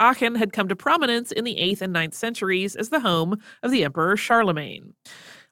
Aachen 0.00 0.36
had 0.36 0.54
come 0.54 0.68
to 0.68 0.74
prominence 0.74 1.30
in 1.30 1.44
the 1.44 1.56
8th 1.56 1.82
and 1.82 1.94
9th 1.94 2.14
centuries 2.14 2.74
as 2.74 2.88
the 2.88 3.00
home 3.00 3.36
of 3.62 3.70
the 3.70 3.84
Emperor 3.84 4.16
Charlemagne. 4.16 4.94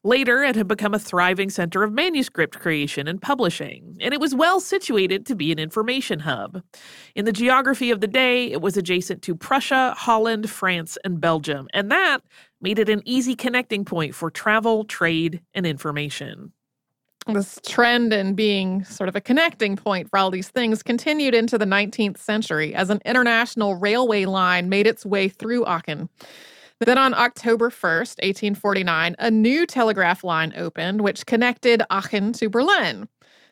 Later, 0.03 0.43
it 0.43 0.57
had 0.57 0.67
become 0.67 0.95
a 0.95 0.99
thriving 0.99 1.51
center 1.51 1.83
of 1.83 1.93
manuscript 1.93 2.59
creation 2.59 3.07
and 3.07 3.21
publishing, 3.21 3.99
and 4.01 4.15
it 4.15 4.21
was 4.21 4.35
well 4.35 4.61
situated 4.61 5.27
to 5.27 5.35
be 5.35 5.53
an 5.53 5.59
information 5.59 6.21
hub. 6.21 6.63
In 7.15 7.27
the 7.27 7.31
geography 7.31 7.91
of 7.91 8.01
the 8.01 8.07
day, 8.07 8.51
it 8.51 8.63
was 8.63 8.79
adjacent 8.79 9.21
to 9.25 9.35
Prussia, 9.35 9.93
Holland, 9.95 10.49
France, 10.49 10.97
and 11.05 11.21
Belgium, 11.21 11.69
and 11.75 11.91
that 11.93 12.23
made 12.63 12.79
it 12.79 12.89
an 12.89 13.03
easy 13.05 13.37
connecting 13.37 13.85
point 13.85 14.15
for 14.15 14.31
travel, 14.31 14.85
trade, 14.85 15.43
and 15.53 15.67
information 15.67 16.55
this 17.27 17.61
trend 17.67 18.13
in 18.13 18.35
being 18.35 18.85
sort 18.85 19.09
of 19.09 19.17
a 19.17 19.21
connecting 19.21 19.77
point 19.77 20.09
for 20.09 20.19
all 20.19 20.31
these 20.31 20.49
things 20.49 20.83
continued 20.83 21.35
into 21.35 21.59
the 21.59 21.65
19th 21.65 22.19
century 22.19 22.75
as 22.75 22.91
an 22.91 23.01
international 23.05 23.77
railway 23.77 24.25
line 24.25 24.69
made 24.69 24.87
its 24.87 25.05
way 25.05 25.29
through 25.29 25.65
Aachen. 25.67 26.09
Then 26.81 26.97
on 26.97 27.13
October 27.13 27.69
1st, 27.69 28.23
1849, 28.23 29.17
a 29.19 29.31
new 29.31 29.67
telegraph 29.67 30.25
line 30.25 30.55
opened 30.57 31.03
which 31.03 31.27
connected 31.27 31.83
Aachen 31.91 32.33
to 32.35 32.49
Berlin. 32.49 33.07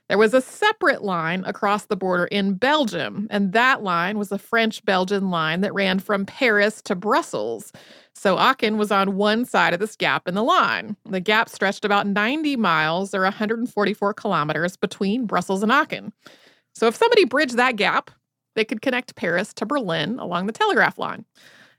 There 0.09 0.17
was 0.17 0.33
a 0.33 0.41
separate 0.41 1.03
line 1.03 1.45
across 1.45 1.85
the 1.85 1.97
border 1.97 2.25
in 2.25 2.55
Belgium, 2.55 3.27
and 3.31 3.53
that 3.53 3.83
line 3.83 4.17
was 4.17 4.33
a 4.33 4.39
French 4.39 4.83
Belgian 4.87 5.29
line 5.29 5.61
that 5.61 5.75
ran 5.75 5.99
from 5.99 6.25
Paris 6.25 6.81
to 6.83 6.95
Brussels. 6.95 7.73
So 8.15 8.39
Aachen 8.39 8.79
was 8.79 8.91
on 8.91 9.17
one 9.17 9.45
side 9.45 9.75
of 9.75 9.81
this 9.81 9.97
gap 9.97 10.27
in 10.27 10.35
the 10.35 10.43
line. 10.43 10.97
The 11.05 11.21
gap 11.21 11.51
stretched 11.51 11.85
about 11.85 12.07
90 12.07 12.57
miles 12.57 13.15
or 13.15 13.21
144 13.23 14.15
kilometers 14.15 14.79
between 14.79 15.27
Brussels 15.27 15.63
and 15.63 15.71
Aachen. 15.71 16.15
So 16.75 16.87
if 16.87 16.97
somebody 16.97 17.27
bridged 17.27 17.59
that 17.59 17.77
gap, 17.77 18.11
they 18.55 18.65
could 18.65 18.81
connect 18.81 19.15
Paris 19.15 19.53
to 19.55 19.67
Berlin 19.67 20.19
along 20.19 20.47
the 20.47 20.53
telegraph 20.53 20.99
line. 20.99 21.27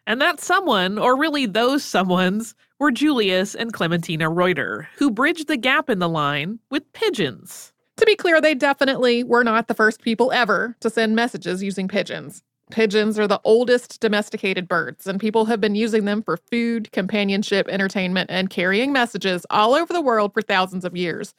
And 0.06 0.22
that 0.22 0.40
someone, 0.40 1.00
or 1.00 1.18
really 1.18 1.48
those 1.48 1.84
someones, 1.84 2.54
were 2.78 2.92
Julius 2.92 3.56
and 3.56 3.74
Clementina 3.74 4.30
Reuter, 4.30 4.88
who 4.98 5.10
bridged 5.10 5.48
the 5.48 5.58
gap 5.58 5.90
in 5.90 5.98
the 5.98 6.10
line 6.10 6.60
with 6.70 6.94
pigeons. 6.94 7.74
To 8.00 8.06
be 8.06 8.16
clear, 8.16 8.40
they 8.40 8.56
definitely 8.56 9.26
were 9.26 9.44
not 9.44 9.68
the 9.68 9.74
first 9.74 10.02
people 10.02 10.32
ever 10.32 10.74
to 10.80 10.90
send 10.90 11.18
messages 11.18 11.62
using 11.62 11.90
pigeons. 11.90 12.44
Pigeons 12.72 13.20
are 13.20 13.28
the 13.28 13.42
oldest 13.44 14.00
domesticated 14.00 14.70
birds, 14.70 15.06
and 15.06 15.20
people 15.20 15.44
have 15.46 15.60
been 15.60 15.76
using 15.76 16.06
them 16.06 16.24
for 16.24 16.38
food, 16.38 16.90
companionship, 16.94 17.68
entertainment, 17.68 18.30
and 18.32 18.50
carrying 18.50 18.94
messages 18.94 19.46
all 19.50 19.76
over 19.76 19.92
the 19.92 20.00
world 20.02 20.34
for 20.34 20.42
thousands 20.42 20.86
of 20.86 20.96
years. 20.96 21.34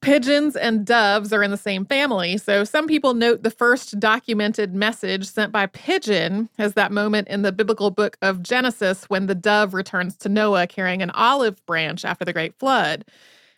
Pigeons 0.00 0.56
and 0.56 0.84
doves 0.84 1.32
are 1.32 1.44
in 1.44 1.52
the 1.52 1.56
same 1.56 1.84
family, 1.84 2.38
so 2.38 2.64
some 2.64 2.88
people 2.88 3.14
note 3.14 3.44
the 3.44 3.50
first 3.50 4.00
documented 4.00 4.74
message 4.74 5.28
sent 5.28 5.52
by 5.52 5.66
pigeon 5.66 6.48
as 6.58 6.74
that 6.74 6.90
moment 6.90 7.28
in 7.28 7.42
the 7.42 7.52
biblical 7.52 7.92
book 7.92 8.16
of 8.20 8.42
Genesis 8.42 9.04
when 9.04 9.26
the 9.26 9.34
dove 9.36 9.74
returns 9.74 10.16
to 10.16 10.28
Noah 10.28 10.66
carrying 10.66 11.02
an 11.02 11.10
olive 11.10 11.64
branch 11.66 12.04
after 12.04 12.24
the 12.24 12.32
great 12.32 12.58
flood. 12.58 13.04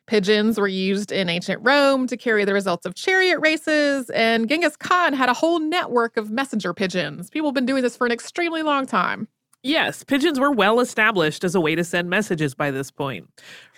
Pigeons 0.07 0.59
were 0.59 0.69
used 0.69 1.13
in 1.13 1.29
ancient 1.29 1.61
Rome 1.65 2.07
to 2.09 2.17
carry 2.17 2.45
the 2.45 2.53
results 2.53 2.85
of 2.85 2.95
chariot 2.95 3.39
races, 3.41 4.11
and 4.11 4.49
Genghis 4.49 4.77
Khan 4.77 5.13
had 5.13 5.29
a 5.29 5.35
whole 5.35 5.61
network 5.61 6.17
of 6.17 6.31
messenger 6.31 6.75
pigeons. 6.75 7.31
People 7.31 7.49
have 7.49 7.55
been 7.55 7.67
doing 7.67 7.83
this 7.83 7.97
for 7.97 8.07
an 8.07 8.13
extremely 8.13 8.63
long 8.63 8.85
time. 8.85 9.29
Yes, 9.63 10.03
pigeons 10.03 10.41
were 10.41 10.51
well 10.51 10.81
established 10.81 11.45
as 11.45 11.55
a 11.55 11.61
way 11.61 11.77
to 11.77 11.85
send 11.85 12.11
messages 12.11 12.53
by 12.53 12.73
this 12.73 12.91
point. 12.91 13.29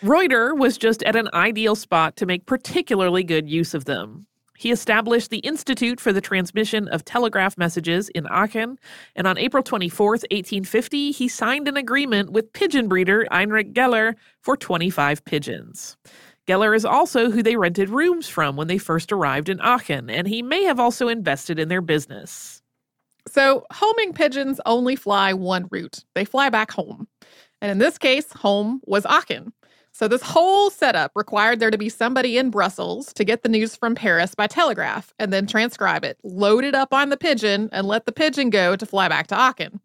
Reuter 0.03 0.55
was 0.55 0.79
just 0.79 1.03
at 1.03 1.15
an 1.15 1.29
ideal 1.35 1.75
spot 1.75 2.17
to 2.17 2.27
make 2.27 2.47
particularly 2.47 3.23
good 3.23 3.51
use 3.51 3.75
of 3.75 3.85
them. 3.85 4.27
He 4.57 4.71
established 4.71 5.31
the 5.31 5.39
Institute 5.39 6.01
for 6.01 6.13
the 6.13 6.21
Transmission 6.21 6.89
of 6.89 7.05
Telegraph 7.05 7.59
Messages 7.59 8.09
in 8.11 8.27
Aachen, 8.29 8.79
and 9.17 9.27
on 9.27 9.37
April 9.37 9.63
24, 9.63 10.11
1850, 10.11 11.11
he 11.11 11.29
signed 11.29 11.67
an 11.67 11.77
agreement 11.77 12.31
with 12.31 12.53
pigeon 12.53 12.87
breeder 12.89 13.27
Heinrich 13.31 13.75
Geller 13.75 14.15
for 14.41 14.57
25 14.57 15.25
pigeons. 15.25 15.97
Geller 16.47 16.77
is 16.77 16.85
also 16.85 17.31
who 17.31 17.43
they 17.43 17.57
rented 17.57 17.89
rooms 17.89 18.29
from 18.29 18.55
when 18.55 18.69
they 18.69 18.79
first 18.79 19.11
arrived 19.11 19.49
in 19.49 19.61
Aachen, 19.61 20.09
and 20.11 20.29
he 20.29 20.43
may 20.43 20.63
have 20.65 20.79
also 20.79 21.09
invested 21.09 21.59
in 21.59 21.69
their 21.69 21.81
business. 21.81 22.63
So, 23.27 23.65
homing 23.73 24.13
pigeons 24.13 24.61
only 24.67 24.97
fly 24.97 25.33
one 25.33 25.67
route. 25.71 26.05
They 26.15 26.27
fly 26.27 26.51
back 26.51 26.71
home. 26.71 27.09
And 27.63 27.71
in 27.71 27.79
this 27.79 27.97
case, 27.97 28.31
home 28.35 28.83
was 28.85 29.07
Aachen. 29.07 29.55
So, 29.97 30.09
this 30.09 30.23
whole 30.23 30.71
setup 30.71 31.13
required 31.15 31.61
there 31.61 31.71
to 31.71 31.79
be 31.79 31.89
somebody 31.89 32.37
in 32.37 32.51
Brussels 32.51 33.13
to 33.13 33.23
get 33.23 33.45
the 33.45 33.49
news 33.49 33.77
from 33.77 33.95
Paris 33.95 34.35
by 34.35 34.49
telegraph 34.49 35.15
and 35.21 35.33
then 35.33 35.47
transcribe 35.47 36.05
it, 36.05 36.19
load 36.25 36.65
it 36.65 36.75
up 36.75 36.93
on 36.93 37.11
the 37.11 37.17
pigeon, 37.17 37.69
and 37.71 37.87
let 37.87 38.05
the 38.05 38.11
pigeon 38.11 38.51
go 38.51 38.75
to 38.75 38.87
fly 38.87 39.09
back 39.09 39.29
to 39.29 39.37
Aachen. 39.37 39.79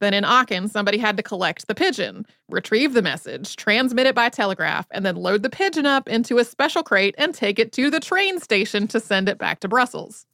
Then 0.00 0.14
in 0.14 0.24
Aachen, 0.24 0.68
somebody 0.68 0.96
had 0.96 1.16
to 1.16 1.24
collect 1.24 1.66
the 1.66 1.74
pigeon, 1.74 2.24
retrieve 2.48 2.94
the 2.94 3.02
message, 3.02 3.56
transmit 3.56 4.06
it 4.06 4.14
by 4.14 4.28
telegraph, 4.28 4.86
and 4.92 5.04
then 5.04 5.16
load 5.16 5.42
the 5.42 5.50
pigeon 5.50 5.86
up 5.86 6.08
into 6.08 6.38
a 6.38 6.44
special 6.44 6.84
crate 6.84 7.16
and 7.18 7.34
take 7.34 7.58
it 7.58 7.72
to 7.72 7.90
the 7.90 7.98
train 7.98 8.38
station 8.38 8.86
to 8.86 9.00
send 9.00 9.28
it 9.28 9.38
back 9.38 9.58
to 9.58 9.68
Brussels. 9.68 10.24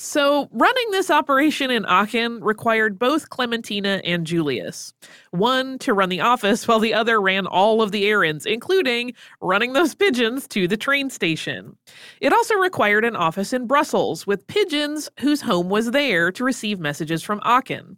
So, 0.00 0.48
running 0.52 0.92
this 0.92 1.10
operation 1.10 1.72
in 1.72 1.84
Aachen 1.84 2.40
required 2.40 3.00
both 3.00 3.30
Clementina 3.30 4.00
and 4.04 4.24
Julius. 4.24 4.94
One 5.32 5.76
to 5.80 5.92
run 5.92 6.08
the 6.08 6.20
office, 6.20 6.68
while 6.68 6.78
the 6.78 6.94
other 6.94 7.20
ran 7.20 7.48
all 7.48 7.82
of 7.82 7.90
the 7.90 8.06
errands, 8.06 8.46
including 8.46 9.14
running 9.40 9.72
those 9.72 9.96
pigeons 9.96 10.46
to 10.48 10.68
the 10.68 10.76
train 10.76 11.10
station. 11.10 11.76
It 12.20 12.32
also 12.32 12.54
required 12.54 13.04
an 13.04 13.16
office 13.16 13.52
in 13.52 13.66
Brussels 13.66 14.24
with 14.24 14.46
pigeons 14.46 15.10
whose 15.18 15.40
home 15.40 15.68
was 15.68 15.90
there 15.90 16.30
to 16.30 16.44
receive 16.44 16.78
messages 16.78 17.24
from 17.24 17.40
Aachen. 17.44 17.96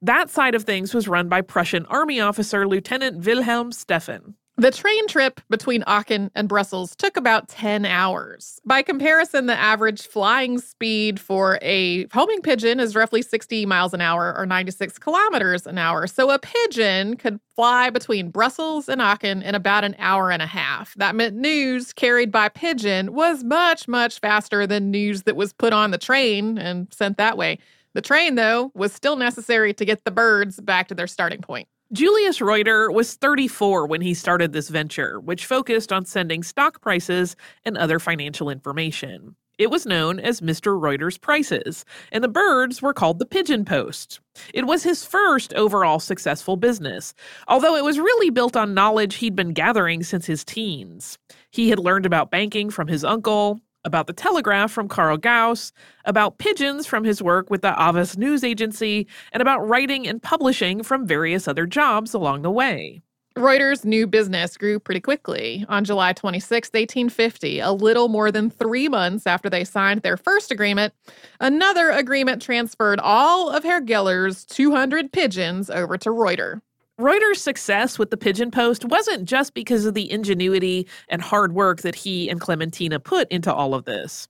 That 0.00 0.30
side 0.30 0.54
of 0.54 0.64
things 0.64 0.94
was 0.94 1.08
run 1.08 1.28
by 1.28 1.42
Prussian 1.42 1.84
Army 1.86 2.20
officer 2.20 2.66
Lieutenant 2.66 3.26
Wilhelm 3.26 3.70
Stephan. 3.70 4.34
The 4.56 4.70
train 4.70 5.08
trip 5.08 5.40
between 5.50 5.82
Aachen 5.82 6.30
and 6.36 6.48
Brussels 6.48 6.94
took 6.94 7.16
about 7.16 7.48
10 7.48 7.84
hours. 7.84 8.60
By 8.64 8.82
comparison, 8.82 9.46
the 9.46 9.58
average 9.58 10.06
flying 10.06 10.60
speed 10.60 11.18
for 11.18 11.58
a 11.60 12.06
homing 12.12 12.40
pigeon 12.40 12.78
is 12.78 12.94
roughly 12.94 13.20
60 13.20 13.66
miles 13.66 13.92
an 13.92 14.00
hour 14.00 14.32
or 14.38 14.46
96 14.46 14.96
kilometers 15.00 15.66
an 15.66 15.76
hour. 15.76 16.06
So 16.06 16.30
a 16.30 16.38
pigeon 16.38 17.16
could 17.16 17.40
fly 17.56 17.90
between 17.90 18.30
Brussels 18.30 18.88
and 18.88 19.02
Aachen 19.02 19.42
in 19.42 19.56
about 19.56 19.82
an 19.82 19.96
hour 19.98 20.30
and 20.30 20.40
a 20.40 20.46
half. 20.46 20.94
That 20.94 21.16
meant 21.16 21.34
news 21.34 21.92
carried 21.92 22.30
by 22.30 22.48
pigeon 22.48 23.12
was 23.12 23.42
much, 23.42 23.88
much 23.88 24.20
faster 24.20 24.68
than 24.68 24.92
news 24.92 25.24
that 25.24 25.34
was 25.34 25.52
put 25.52 25.72
on 25.72 25.90
the 25.90 25.98
train 25.98 26.58
and 26.58 26.86
sent 26.94 27.18
that 27.18 27.36
way. 27.36 27.58
The 27.94 28.02
train, 28.02 28.36
though, 28.36 28.70
was 28.74 28.92
still 28.92 29.16
necessary 29.16 29.74
to 29.74 29.84
get 29.84 30.04
the 30.04 30.12
birds 30.12 30.60
back 30.60 30.86
to 30.88 30.94
their 30.94 31.08
starting 31.08 31.40
point. 31.40 31.66
Julius 31.92 32.40
Reuter 32.40 32.90
was 32.90 33.14
34 33.14 33.86
when 33.86 34.00
he 34.00 34.14
started 34.14 34.52
this 34.52 34.70
venture, 34.70 35.20
which 35.20 35.44
focused 35.44 35.92
on 35.92 36.06
sending 36.06 36.42
stock 36.42 36.80
prices 36.80 37.36
and 37.64 37.76
other 37.76 37.98
financial 37.98 38.48
information. 38.48 39.36
It 39.58 39.70
was 39.70 39.86
known 39.86 40.18
as 40.18 40.40
Mr. 40.40 40.80
Reuter's 40.80 41.18
Prices, 41.18 41.84
and 42.10 42.24
the 42.24 42.28
birds 42.28 42.82
were 42.82 42.94
called 42.94 43.18
the 43.20 43.26
Pigeon 43.26 43.64
Post. 43.64 44.18
It 44.52 44.66
was 44.66 44.82
his 44.82 45.04
first 45.04 45.54
overall 45.54 46.00
successful 46.00 46.56
business, 46.56 47.14
although 47.46 47.76
it 47.76 47.84
was 47.84 48.00
really 48.00 48.30
built 48.30 48.56
on 48.56 48.74
knowledge 48.74 49.16
he'd 49.16 49.36
been 49.36 49.52
gathering 49.52 50.02
since 50.02 50.26
his 50.26 50.42
teens. 50.42 51.18
He 51.50 51.68
had 51.68 51.78
learned 51.78 52.06
about 52.06 52.32
banking 52.32 52.70
from 52.70 52.88
his 52.88 53.04
uncle, 53.04 53.60
about 53.84 54.06
the 54.06 54.12
Telegraph 54.12 54.70
from 54.70 54.88
Carl 54.88 55.16
Gauss, 55.16 55.72
about 56.04 56.38
pigeons 56.38 56.86
from 56.86 57.04
his 57.04 57.22
work 57.22 57.50
with 57.50 57.62
the 57.62 57.72
Havas 57.72 58.16
News 58.16 58.42
Agency, 58.44 59.06
and 59.32 59.40
about 59.40 59.66
writing 59.66 60.06
and 60.06 60.22
publishing 60.22 60.82
from 60.82 61.06
various 61.06 61.46
other 61.46 61.66
jobs 61.66 62.14
along 62.14 62.42
the 62.42 62.50
way. 62.50 63.02
Reuters' 63.36 63.84
new 63.84 64.06
business 64.06 64.56
grew 64.56 64.78
pretty 64.78 65.00
quickly. 65.00 65.66
On 65.68 65.84
July 65.84 66.12
26, 66.12 66.68
1850, 66.68 67.58
a 67.58 67.72
little 67.72 68.06
more 68.06 68.30
than 68.30 68.48
three 68.48 68.88
months 68.88 69.26
after 69.26 69.50
they 69.50 69.64
signed 69.64 70.02
their 70.02 70.16
first 70.16 70.52
agreement, 70.52 70.94
another 71.40 71.90
agreement 71.90 72.40
transferred 72.40 73.00
all 73.00 73.50
of 73.50 73.64
Herr 73.64 73.80
Geller's 73.80 74.44
200 74.44 75.10
pigeons 75.10 75.68
over 75.68 75.98
to 75.98 76.12
Reuter. 76.12 76.62
Reuter's 76.96 77.42
success 77.42 77.98
with 77.98 78.10
the 78.10 78.16
Pigeon 78.16 78.52
Post 78.52 78.84
wasn't 78.84 79.24
just 79.24 79.52
because 79.52 79.84
of 79.84 79.94
the 79.94 80.08
ingenuity 80.12 80.86
and 81.08 81.20
hard 81.20 81.52
work 81.52 81.82
that 81.82 81.96
he 81.96 82.30
and 82.30 82.40
Clementina 82.40 83.00
put 83.00 83.26
into 83.32 83.52
all 83.52 83.74
of 83.74 83.84
this. 83.84 84.28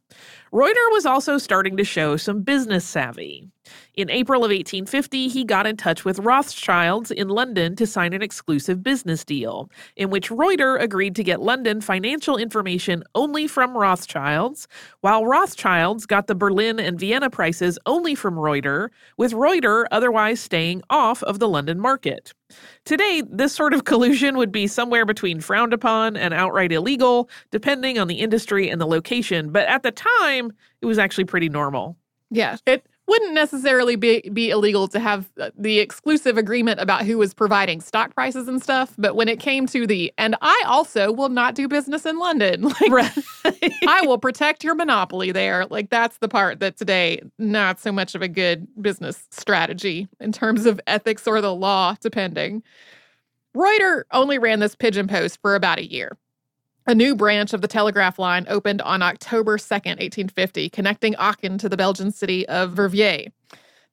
Reuter 0.51 0.91
was 0.93 1.05
also 1.05 1.37
starting 1.37 1.77
to 1.77 1.85
show 1.85 2.17
some 2.17 2.41
business 2.41 2.87
savvy. 2.87 3.51
In 3.95 4.11
April 4.11 4.45
of 4.45 4.51
1850, 4.51 5.29
he 5.29 5.45
got 5.45 5.67
in 5.67 5.77
touch 5.77 6.05
with 6.05 6.19
Rothschilds 6.19 7.11
in 7.11 7.29
London 7.29 7.77
to 7.77 7.87
sign 7.87 8.13
an 8.13 8.23
exclusive 8.23 8.83
business 8.83 9.25
deal, 9.25 9.71
in 9.97 10.11
which 10.11 10.31
Reuter 10.31 10.77
agreed 10.77 11.15
to 11.17 11.25
get 11.25 11.41
London 11.41 11.81
financial 11.81 12.37
information 12.37 13.05
only 13.15 13.47
from 13.47 13.77
Rothschilds, 13.77 14.67
while 15.01 15.27
Rothschilds 15.27 16.07
got 16.07 16.27
the 16.27 16.35
Berlin 16.35 16.81
and 16.81 16.99
Vienna 16.99 17.31
prices 17.31 17.79
only 17.87 18.15
from 18.15 18.39
Reuter, 18.39 18.91
with 19.17 19.33
Reuter 19.33 19.87
otherwise 19.93 20.41
staying 20.41 20.83
off 20.91 21.23
of 21.23 21.39
the 21.39 21.49
London 21.49 21.79
market. 21.79 22.33
Today, 22.85 23.23
this 23.31 23.55
sort 23.55 23.75
of 23.75 23.85
collusion 23.85 24.37
would 24.37 24.53
be 24.53 24.67
somewhere 24.67 25.07
between 25.07 25.41
frowned 25.41 25.73
upon 25.73 26.17
and 26.17 26.35
outright 26.35 26.73
illegal, 26.73 27.29
depending 27.51 27.99
on 27.99 28.09
the 28.09 28.17
industry 28.17 28.69
and 28.69 28.81
the 28.81 28.87
location, 28.87 29.51
but 29.51 29.67
at 29.69 29.83
the 29.83 29.93
time, 29.93 30.53
it 30.81 30.87
was 30.87 30.99
actually 30.99 31.25
pretty 31.25 31.49
normal. 31.49 31.97
Yeah, 32.31 32.57
it 32.67 32.85
wouldn't 33.07 33.35
necessarily 33.35 33.97
be, 33.97 34.21
be 34.33 34.51
illegal 34.51 34.89
to 34.89 34.99
have 34.99 35.31
uh, 35.39 35.51
the 35.57 35.79
exclusive 35.79 36.39
agreement 36.39 36.81
about 36.81 37.05
who 37.05 37.19
was 37.19 37.35
providing 37.35 37.81
stock 37.81 38.15
prices 38.15 38.49
and 38.49 38.63
stuff. 38.63 38.95
But 38.97 39.15
when 39.15 39.29
it 39.29 39.41
came 39.41 39.67
to 39.69 39.87
the, 39.87 40.13
and 40.17 40.37
I 40.41 40.63
also 40.67 41.13
will 41.13 41.29
not 41.29 41.55
do 41.55 41.69
business 41.69 42.07
in 42.07 42.19
London, 42.19 42.63
like, 42.81 42.91
Right. 42.91 43.13
I 43.87 44.03
will 44.07 44.19
protect 44.19 44.65
your 44.65 44.75
monopoly 44.75 45.33
there. 45.33 45.67
Like, 45.67 45.91
that's 45.91 46.19
the 46.19 46.29
part 46.29 46.61
that 46.61 46.77
today, 46.77 47.21
not 47.39 47.79
so 47.79 47.93
much 47.93 48.15
of 48.15 48.23
a 48.23 48.29
good 48.29 48.67
business 48.81 49.27
strategy 49.31 50.09
in 50.21 50.33
terms 50.33 50.65
of 50.67 50.81
ethics 50.87 51.27
or 51.27 51.41
the 51.41 51.55
law, 51.55 51.97
depending. 52.01 52.63
Reuter 53.55 54.07
only 54.13 54.39
ran 54.39 54.61
this 54.61 54.75
pigeon 54.75 55.07
post 55.07 55.41
for 55.41 55.55
about 55.55 55.79
a 55.79 55.85
year. 55.89 56.17
A 56.87 56.95
new 56.95 57.17
branch 57.17 57.55
of 57.55 57.63
the 57.63 57.69
telegraph 57.69 58.19
line 58.19 58.45
opened 58.47 58.83
on 58.83 59.01
October 59.01 59.57
2nd, 59.57 59.97
1850, 60.01 60.69
connecting 60.69 61.17
Aachen 61.17 61.57
to 61.57 61.67
the 61.71 61.79
Belgian 61.79 62.13
city 62.13 62.47
of 62.47 62.73
Verviers. 62.73 63.33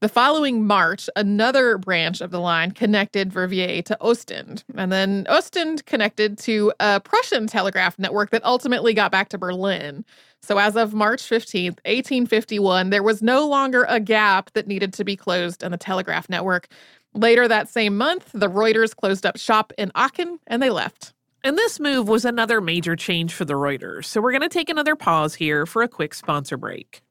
The 0.02 0.10
following 0.10 0.68
March, 0.68 1.10
another 1.16 1.78
branch 1.78 2.20
of 2.20 2.32
the 2.32 2.42
line 2.42 2.72
connected 2.72 3.32
Verviers 3.32 3.86
to 3.86 3.98
Ostend, 4.02 4.66
and 4.76 4.92
then 4.92 5.26
Ostend 5.30 5.86
connected 5.86 6.38
to 6.40 6.74
a 6.82 7.00
Prussian 7.00 7.48
telegraph 7.48 7.98
network 7.98 8.32
that 8.32 8.44
ultimately 8.44 8.94
got 8.94 9.10
back 9.10 9.30
to 9.30 9.38
Berlin. 9.38 10.04
So, 10.42 10.58
as 10.58 10.76
of 10.76 10.94
March 10.94 11.22
15th, 11.22 11.80
1851, 11.86 12.90
there 12.90 13.04
was 13.04 13.22
no 13.22 13.48
longer 13.48 13.86
a 13.88 14.02
gap 14.02 14.52
that 14.52 14.68
needed 14.68 14.92
to 14.96 15.06
be 15.06 15.16
closed 15.16 15.64
in 15.64 15.72
the 15.72 15.78
telegraph 15.78 16.28
network. 16.28 16.68
Later 17.14 17.48
that 17.48 17.70
same 17.70 17.96
month, 17.96 18.32
the 18.34 18.50
Reuters 18.50 18.94
closed 18.94 19.26
up 19.26 19.38
shop 19.38 19.72
in 19.78 19.94
Aachen 19.96 20.40
and 20.46 20.62
they 20.62 20.70
left. 20.70 21.14
And 21.44 21.58
this 21.58 21.80
move 21.80 22.08
was 22.08 22.24
another 22.24 22.62
major 22.62 22.96
change 22.96 23.34
for 23.34 23.46
the 23.46 23.54
Reuters, 23.54 24.06
so 24.06 24.22
we're 24.22 24.32
going 24.32 24.42
to 24.42 24.50
take 24.50 24.70
another 24.70 24.96
pause 24.96 25.34
here 25.34 25.66
for 25.66 25.82
a 25.82 25.88
quick 25.88 26.14
sponsor 26.14 26.56
break. 26.56 27.02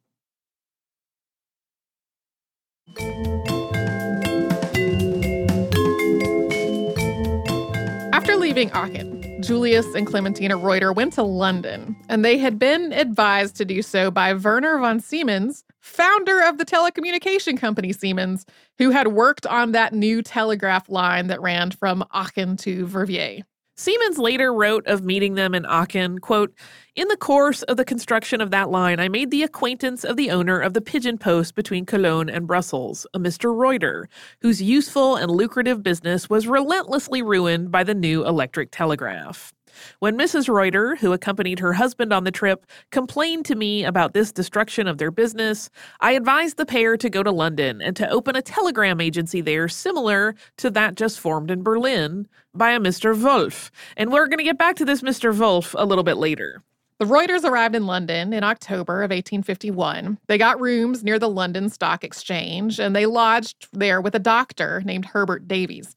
After 8.12 8.36
leaving 8.36 8.70
Aachen, 8.70 9.42
Julius 9.42 9.94
and 9.94 10.06
Clementina 10.06 10.56
Reuter 10.56 10.92
went 10.92 11.14
to 11.14 11.22
London, 11.24 11.96
and 12.08 12.24
they 12.24 12.38
had 12.38 12.56
been 12.56 12.92
advised 12.92 13.56
to 13.56 13.64
do 13.64 13.82
so 13.82 14.12
by 14.12 14.32
Werner 14.32 14.78
von 14.78 15.00
Siemens, 15.00 15.64
founder 15.80 16.40
of 16.44 16.58
the 16.58 16.64
telecommunication 16.64 17.58
company 17.58 17.92
Siemens, 17.92 18.46
who 18.78 18.90
had 18.90 19.08
worked 19.08 19.46
on 19.46 19.72
that 19.72 19.92
new 19.92 20.22
telegraph 20.22 20.88
line 20.88 21.26
that 21.26 21.40
ran 21.40 21.72
from 21.72 22.04
Aachen 22.12 22.56
to 22.58 22.86
Verviers. 22.86 23.42
Siemens 23.80 24.18
later 24.18 24.52
wrote 24.52 24.86
of 24.86 25.04
meeting 25.04 25.36
them 25.36 25.54
in 25.54 25.64
Aachen, 25.64 26.18
quote, 26.18 26.52
In 26.96 27.08
the 27.08 27.16
course 27.16 27.62
of 27.62 27.78
the 27.78 27.84
construction 27.86 28.42
of 28.42 28.50
that 28.50 28.70
line, 28.70 29.00
I 29.00 29.08
made 29.08 29.30
the 29.30 29.42
acquaintance 29.42 30.04
of 30.04 30.18
the 30.18 30.30
owner 30.30 30.60
of 30.60 30.74
the 30.74 30.82
pigeon 30.82 31.16
post 31.16 31.54
between 31.54 31.86
Cologne 31.86 32.28
and 32.28 32.46
Brussels, 32.46 33.06
a 33.14 33.18
Mr. 33.18 33.58
Reuter, 33.58 34.06
whose 34.42 34.60
useful 34.60 35.16
and 35.16 35.30
lucrative 35.30 35.82
business 35.82 36.28
was 36.28 36.46
relentlessly 36.46 37.22
ruined 37.22 37.70
by 37.70 37.82
the 37.82 37.94
new 37.94 38.22
electric 38.26 38.70
telegraph. 38.70 39.54
When 39.98 40.18
Mrs. 40.18 40.48
Reuter, 40.48 40.96
who 40.96 41.12
accompanied 41.12 41.58
her 41.58 41.72
husband 41.72 42.12
on 42.12 42.24
the 42.24 42.30
trip, 42.30 42.66
complained 42.90 43.44
to 43.46 43.54
me 43.54 43.84
about 43.84 44.14
this 44.14 44.32
destruction 44.32 44.86
of 44.86 44.98
their 44.98 45.10
business, 45.10 45.70
I 46.00 46.12
advised 46.12 46.56
the 46.56 46.66
pair 46.66 46.96
to 46.96 47.10
go 47.10 47.22
to 47.22 47.30
London 47.30 47.80
and 47.82 47.96
to 47.96 48.08
open 48.10 48.36
a 48.36 48.42
telegram 48.42 49.00
agency 49.00 49.40
there 49.40 49.68
similar 49.68 50.34
to 50.58 50.70
that 50.70 50.94
just 50.94 51.20
formed 51.20 51.50
in 51.50 51.62
Berlin 51.62 52.28
by 52.54 52.72
a 52.72 52.80
Mr. 52.80 53.20
Wolff. 53.20 53.70
And 53.96 54.12
we're 54.12 54.26
going 54.28 54.38
to 54.38 54.44
get 54.44 54.58
back 54.58 54.76
to 54.76 54.84
this 54.84 55.02
Mr. 55.02 55.36
Wolff 55.36 55.74
a 55.78 55.86
little 55.86 56.04
bit 56.04 56.16
later. 56.16 56.62
The 57.00 57.06
Reuters 57.06 57.44
arrived 57.44 57.74
in 57.74 57.86
London 57.86 58.34
in 58.34 58.44
October 58.44 58.98
of 58.98 59.08
1851. 59.08 60.18
They 60.26 60.36
got 60.36 60.60
rooms 60.60 61.02
near 61.02 61.18
the 61.18 61.30
London 61.30 61.70
Stock 61.70 62.04
Exchange 62.04 62.78
and 62.78 62.94
they 62.94 63.06
lodged 63.06 63.68
there 63.72 64.02
with 64.02 64.14
a 64.14 64.18
doctor 64.18 64.82
named 64.84 65.06
Herbert 65.06 65.48
Davies. 65.48 65.96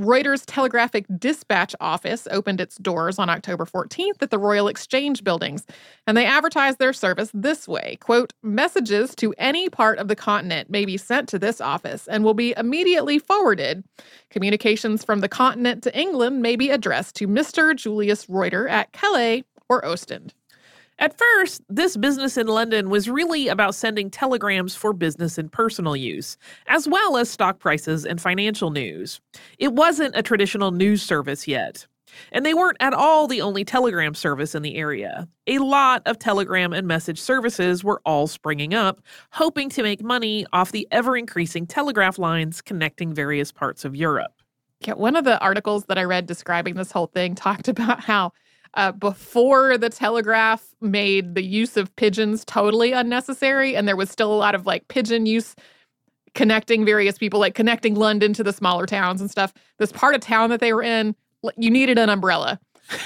Reuters 0.00 0.44
Telegraphic 0.46 1.04
Dispatch 1.18 1.74
Office 1.78 2.26
opened 2.30 2.58
its 2.58 2.76
doors 2.76 3.18
on 3.18 3.28
October 3.28 3.66
14th 3.66 4.22
at 4.22 4.30
the 4.30 4.38
Royal 4.38 4.66
Exchange 4.66 5.22
buildings, 5.22 5.66
and 6.06 6.16
they 6.16 6.24
advertised 6.24 6.78
their 6.78 6.94
service 6.94 7.30
this 7.34 7.68
way 7.68 7.98
quote, 8.00 8.32
messages 8.42 9.14
to 9.16 9.34
any 9.36 9.68
part 9.68 9.98
of 9.98 10.08
the 10.08 10.16
continent 10.16 10.70
may 10.70 10.86
be 10.86 10.96
sent 10.96 11.28
to 11.28 11.38
this 11.38 11.60
office 11.60 12.08
and 12.08 12.24
will 12.24 12.32
be 12.32 12.54
immediately 12.56 13.18
forwarded. 13.18 13.84
Communications 14.30 15.04
from 15.04 15.20
the 15.20 15.28
continent 15.28 15.82
to 15.82 15.94
England 15.94 16.40
may 16.40 16.56
be 16.56 16.70
addressed 16.70 17.14
to 17.16 17.28
Mr. 17.28 17.76
Julius 17.76 18.26
Reuter 18.26 18.66
at 18.68 18.92
Calais 18.92 19.44
or 19.68 19.84
Ostend. 19.84 20.32
At 21.00 21.16
first, 21.16 21.62
this 21.70 21.96
business 21.96 22.36
in 22.36 22.46
London 22.46 22.90
was 22.90 23.08
really 23.08 23.48
about 23.48 23.74
sending 23.74 24.10
telegrams 24.10 24.76
for 24.76 24.92
business 24.92 25.38
and 25.38 25.50
personal 25.50 25.96
use, 25.96 26.36
as 26.66 26.86
well 26.86 27.16
as 27.16 27.30
stock 27.30 27.58
prices 27.58 28.04
and 28.04 28.20
financial 28.20 28.70
news. 28.70 29.18
It 29.58 29.72
wasn't 29.72 30.14
a 30.14 30.22
traditional 30.22 30.72
news 30.72 31.02
service 31.02 31.48
yet. 31.48 31.86
And 32.32 32.44
they 32.44 32.52
weren't 32.52 32.76
at 32.80 32.92
all 32.92 33.26
the 33.26 33.40
only 33.40 33.64
telegram 33.64 34.14
service 34.14 34.54
in 34.54 34.62
the 34.62 34.76
area. 34.76 35.26
A 35.46 35.58
lot 35.58 36.02
of 36.04 36.18
telegram 36.18 36.74
and 36.74 36.86
message 36.86 37.20
services 37.20 37.82
were 37.82 38.02
all 38.04 38.26
springing 38.26 38.74
up, 38.74 39.00
hoping 39.30 39.70
to 39.70 39.82
make 39.82 40.02
money 40.02 40.44
off 40.52 40.70
the 40.70 40.86
ever 40.90 41.16
increasing 41.16 41.66
telegraph 41.66 42.18
lines 42.18 42.60
connecting 42.60 43.14
various 43.14 43.52
parts 43.52 43.86
of 43.86 43.96
Europe. 43.96 44.32
Yeah, 44.80 44.94
one 44.94 45.16
of 45.16 45.24
the 45.24 45.38
articles 45.40 45.84
that 45.86 45.98
I 45.98 46.04
read 46.04 46.26
describing 46.26 46.74
this 46.74 46.92
whole 46.92 47.06
thing 47.06 47.34
talked 47.36 47.68
about 47.68 48.00
how 48.00 48.32
uh, 48.74 48.92
before 48.92 49.76
the 49.76 49.88
telegraph 49.88 50.74
made 50.80 51.34
the 51.34 51.42
use 51.42 51.76
of 51.76 51.94
pigeons 51.96 52.44
totally 52.44 52.92
unnecessary, 52.92 53.74
and 53.74 53.88
there 53.88 53.96
was 53.96 54.10
still 54.10 54.32
a 54.32 54.36
lot 54.36 54.54
of 54.54 54.66
like 54.66 54.88
pigeon 54.88 55.26
use 55.26 55.54
connecting 56.34 56.84
various 56.84 57.18
people, 57.18 57.40
like 57.40 57.54
connecting 57.54 57.94
London 57.94 58.32
to 58.34 58.44
the 58.44 58.52
smaller 58.52 58.86
towns 58.86 59.20
and 59.20 59.30
stuff. 59.30 59.52
This 59.78 59.92
part 59.92 60.14
of 60.14 60.20
town 60.20 60.50
that 60.50 60.60
they 60.60 60.72
were 60.72 60.82
in, 60.82 61.14
you 61.56 61.70
needed 61.70 61.98
an 61.98 62.08
umbrella 62.08 62.60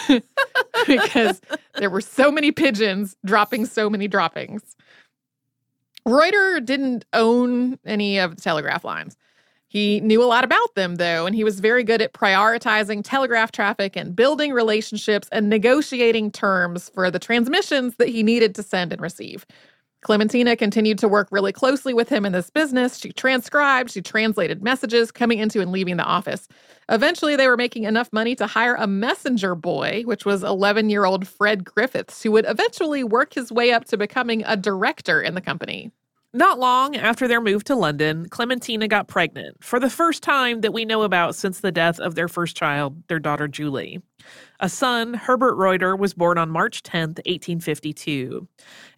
because 0.86 1.40
there 1.78 1.90
were 1.90 2.00
so 2.00 2.30
many 2.30 2.52
pigeons 2.52 3.16
dropping 3.24 3.66
so 3.66 3.88
many 3.88 4.08
droppings. 4.08 4.76
Reuter 6.06 6.60
didn't 6.60 7.06
own 7.14 7.78
any 7.86 8.18
of 8.18 8.36
the 8.36 8.42
telegraph 8.42 8.84
lines. 8.84 9.16
He 9.74 9.98
knew 9.98 10.22
a 10.22 10.24
lot 10.24 10.44
about 10.44 10.76
them, 10.76 10.94
though, 10.94 11.26
and 11.26 11.34
he 11.34 11.42
was 11.42 11.58
very 11.58 11.82
good 11.82 12.00
at 12.00 12.12
prioritizing 12.12 13.02
telegraph 13.02 13.50
traffic 13.50 13.96
and 13.96 14.14
building 14.14 14.52
relationships 14.52 15.28
and 15.32 15.48
negotiating 15.48 16.30
terms 16.30 16.92
for 16.94 17.10
the 17.10 17.18
transmissions 17.18 17.96
that 17.96 18.08
he 18.08 18.22
needed 18.22 18.54
to 18.54 18.62
send 18.62 18.92
and 18.92 19.02
receive. 19.02 19.44
Clementina 20.02 20.54
continued 20.54 21.00
to 21.00 21.08
work 21.08 21.26
really 21.32 21.50
closely 21.50 21.92
with 21.92 22.08
him 22.08 22.24
in 22.24 22.30
this 22.30 22.50
business. 22.50 22.98
She 22.98 23.10
transcribed, 23.10 23.90
she 23.90 24.00
translated 24.00 24.62
messages 24.62 25.10
coming 25.10 25.40
into 25.40 25.60
and 25.60 25.72
leaving 25.72 25.96
the 25.96 26.04
office. 26.04 26.46
Eventually, 26.88 27.34
they 27.34 27.48
were 27.48 27.56
making 27.56 27.82
enough 27.82 28.12
money 28.12 28.36
to 28.36 28.46
hire 28.46 28.76
a 28.76 28.86
messenger 28.86 29.56
boy, 29.56 30.04
which 30.04 30.24
was 30.24 30.44
11 30.44 30.88
year 30.88 31.04
old 31.04 31.26
Fred 31.26 31.64
Griffiths, 31.64 32.22
who 32.22 32.30
would 32.30 32.46
eventually 32.46 33.02
work 33.02 33.34
his 33.34 33.50
way 33.50 33.72
up 33.72 33.86
to 33.86 33.96
becoming 33.96 34.44
a 34.46 34.56
director 34.56 35.20
in 35.20 35.34
the 35.34 35.40
company. 35.40 35.90
Not 36.36 36.58
long 36.58 36.96
after 36.96 37.28
their 37.28 37.40
move 37.40 37.62
to 37.62 37.76
London, 37.76 38.28
Clementina 38.28 38.88
got 38.88 39.06
pregnant 39.06 39.62
for 39.62 39.78
the 39.78 39.88
first 39.88 40.20
time 40.20 40.62
that 40.62 40.72
we 40.72 40.84
know 40.84 41.02
about 41.02 41.36
since 41.36 41.60
the 41.60 41.70
death 41.70 42.00
of 42.00 42.16
their 42.16 42.26
first 42.26 42.56
child, 42.56 43.00
their 43.06 43.20
daughter 43.20 43.46
Julie. 43.46 44.02
A 44.58 44.68
son, 44.68 45.14
Herbert 45.14 45.54
Reuter, 45.54 45.94
was 45.94 46.12
born 46.12 46.36
on 46.36 46.50
March 46.50 46.82
10, 46.82 47.10
1852. 47.10 48.48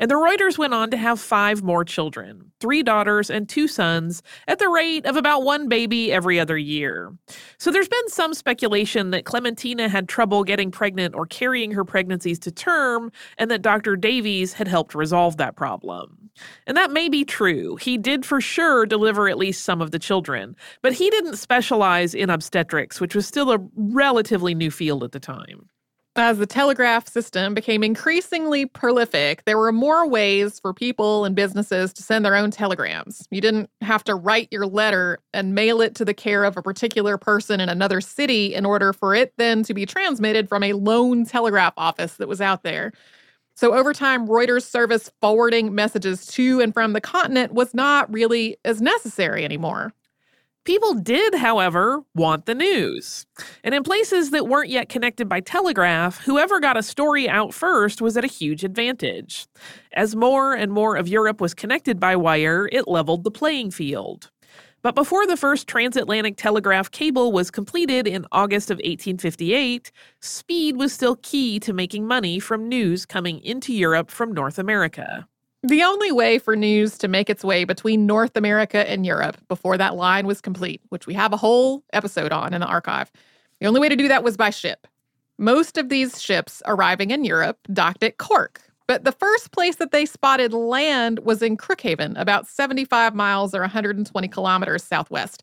And 0.00 0.10
the 0.10 0.14
Reuters 0.14 0.56
went 0.56 0.72
on 0.72 0.90
to 0.92 0.96
have 0.96 1.20
five 1.20 1.62
more 1.62 1.84
children 1.84 2.52
three 2.58 2.82
daughters 2.82 3.28
and 3.28 3.46
two 3.46 3.68
sons, 3.68 4.22
at 4.48 4.58
the 4.58 4.70
rate 4.70 5.04
of 5.04 5.14
about 5.14 5.42
one 5.42 5.68
baby 5.68 6.10
every 6.10 6.40
other 6.40 6.56
year. 6.56 7.12
So 7.58 7.70
there's 7.70 7.86
been 7.86 8.08
some 8.08 8.32
speculation 8.32 9.10
that 9.10 9.26
Clementina 9.26 9.90
had 9.90 10.08
trouble 10.08 10.42
getting 10.42 10.70
pregnant 10.70 11.14
or 11.14 11.26
carrying 11.26 11.72
her 11.72 11.84
pregnancies 11.84 12.38
to 12.38 12.50
term, 12.50 13.12
and 13.36 13.50
that 13.50 13.60
Dr. 13.60 13.94
Davies 13.94 14.54
had 14.54 14.68
helped 14.68 14.94
resolve 14.94 15.36
that 15.36 15.54
problem. 15.54 16.25
And 16.66 16.76
that 16.76 16.90
may 16.90 17.08
be 17.08 17.24
true. 17.24 17.76
He 17.76 17.96
did 17.98 18.24
for 18.24 18.40
sure 18.40 18.86
deliver 18.86 19.28
at 19.28 19.38
least 19.38 19.64
some 19.64 19.80
of 19.80 19.90
the 19.90 19.98
children, 19.98 20.56
but 20.82 20.92
he 20.92 21.10
didn't 21.10 21.36
specialize 21.36 22.14
in 22.14 22.30
obstetrics, 22.30 23.00
which 23.00 23.14
was 23.14 23.26
still 23.26 23.52
a 23.52 23.58
relatively 23.76 24.54
new 24.54 24.70
field 24.70 25.04
at 25.04 25.12
the 25.12 25.20
time. 25.20 25.68
As 26.18 26.38
the 26.38 26.46
telegraph 26.46 27.06
system 27.08 27.52
became 27.52 27.84
increasingly 27.84 28.64
prolific, 28.64 29.44
there 29.44 29.58
were 29.58 29.70
more 29.70 30.08
ways 30.08 30.58
for 30.58 30.72
people 30.72 31.26
and 31.26 31.36
businesses 31.36 31.92
to 31.92 32.02
send 32.02 32.24
their 32.24 32.34
own 32.34 32.50
telegrams. 32.50 33.28
You 33.30 33.42
didn't 33.42 33.68
have 33.82 34.02
to 34.04 34.14
write 34.14 34.48
your 34.50 34.66
letter 34.66 35.18
and 35.34 35.54
mail 35.54 35.82
it 35.82 35.94
to 35.96 36.06
the 36.06 36.14
care 36.14 36.44
of 36.44 36.56
a 36.56 36.62
particular 36.62 37.18
person 37.18 37.60
in 37.60 37.68
another 37.68 38.00
city 38.00 38.54
in 38.54 38.64
order 38.64 38.94
for 38.94 39.14
it 39.14 39.34
then 39.36 39.62
to 39.64 39.74
be 39.74 39.84
transmitted 39.84 40.48
from 40.48 40.62
a 40.62 40.72
lone 40.72 41.26
telegraph 41.26 41.74
office 41.76 42.14
that 42.14 42.28
was 42.28 42.40
out 42.40 42.62
there. 42.62 42.92
So, 43.56 43.72
over 43.72 43.94
time, 43.94 44.28
Reuters' 44.28 44.64
service 44.64 45.10
forwarding 45.22 45.74
messages 45.74 46.26
to 46.26 46.60
and 46.60 46.74
from 46.74 46.92
the 46.92 47.00
continent 47.00 47.54
was 47.54 47.72
not 47.72 48.12
really 48.12 48.58
as 48.66 48.82
necessary 48.82 49.46
anymore. 49.46 49.94
People 50.66 50.94
did, 50.94 51.36
however, 51.36 52.02
want 52.14 52.44
the 52.44 52.54
news. 52.54 53.24
And 53.64 53.74
in 53.74 53.82
places 53.82 54.30
that 54.32 54.48
weren't 54.48 54.68
yet 54.68 54.88
connected 54.88 55.28
by 55.28 55.40
telegraph, 55.40 56.18
whoever 56.24 56.60
got 56.60 56.76
a 56.76 56.82
story 56.82 57.28
out 57.28 57.54
first 57.54 58.02
was 58.02 58.16
at 58.16 58.24
a 58.24 58.28
huge 58.28 58.62
advantage. 58.62 59.46
As 59.92 60.16
more 60.16 60.54
and 60.54 60.72
more 60.72 60.96
of 60.96 61.08
Europe 61.08 61.40
was 61.40 61.54
connected 61.54 61.98
by 61.98 62.16
wire, 62.16 62.68
it 62.72 62.88
leveled 62.88 63.24
the 63.24 63.30
playing 63.30 63.70
field. 63.70 64.30
But 64.86 64.94
before 64.94 65.26
the 65.26 65.36
first 65.36 65.66
transatlantic 65.66 66.36
telegraph 66.36 66.92
cable 66.92 67.32
was 67.32 67.50
completed 67.50 68.06
in 68.06 68.24
August 68.30 68.70
of 68.70 68.76
1858, 68.76 69.90
speed 70.20 70.76
was 70.76 70.92
still 70.92 71.16
key 71.22 71.58
to 71.58 71.72
making 71.72 72.06
money 72.06 72.38
from 72.38 72.68
news 72.68 73.04
coming 73.04 73.40
into 73.40 73.74
Europe 73.74 74.12
from 74.12 74.30
North 74.30 74.60
America. 74.60 75.26
The 75.64 75.82
only 75.82 76.12
way 76.12 76.38
for 76.38 76.54
news 76.54 76.98
to 76.98 77.08
make 77.08 77.28
its 77.28 77.42
way 77.42 77.64
between 77.64 78.06
North 78.06 78.36
America 78.36 78.88
and 78.88 79.04
Europe 79.04 79.38
before 79.48 79.76
that 79.76 79.96
line 79.96 80.24
was 80.24 80.40
complete, 80.40 80.80
which 80.90 81.08
we 81.08 81.14
have 81.14 81.32
a 81.32 81.36
whole 81.36 81.82
episode 81.92 82.30
on 82.30 82.54
in 82.54 82.60
the 82.60 82.68
archive, 82.68 83.10
the 83.60 83.66
only 83.66 83.80
way 83.80 83.88
to 83.88 83.96
do 83.96 84.06
that 84.06 84.22
was 84.22 84.36
by 84.36 84.50
ship. 84.50 84.86
Most 85.36 85.78
of 85.78 85.88
these 85.88 86.22
ships 86.22 86.62
arriving 86.64 87.10
in 87.10 87.24
Europe 87.24 87.58
docked 87.72 88.04
at 88.04 88.18
Cork, 88.18 88.60
but 88.86 89.04
the 89.04 89.12
first 89.12 89.52
place 89.52 89.76
that 89.76 89.92
they 89.92 90.06
spotted 90.06 90.52
land 90.52 91.20
was 91.20 91.42
in 91.42 91.56
Crookhaven, 91.56 92.18
about 92.20 92.46
75 92.46 93.14
miles 93.14 93.54
or 93.54 93.60
120 93.60 94.28
kilometers 94.28 94.84
southwest. 94.84 95.42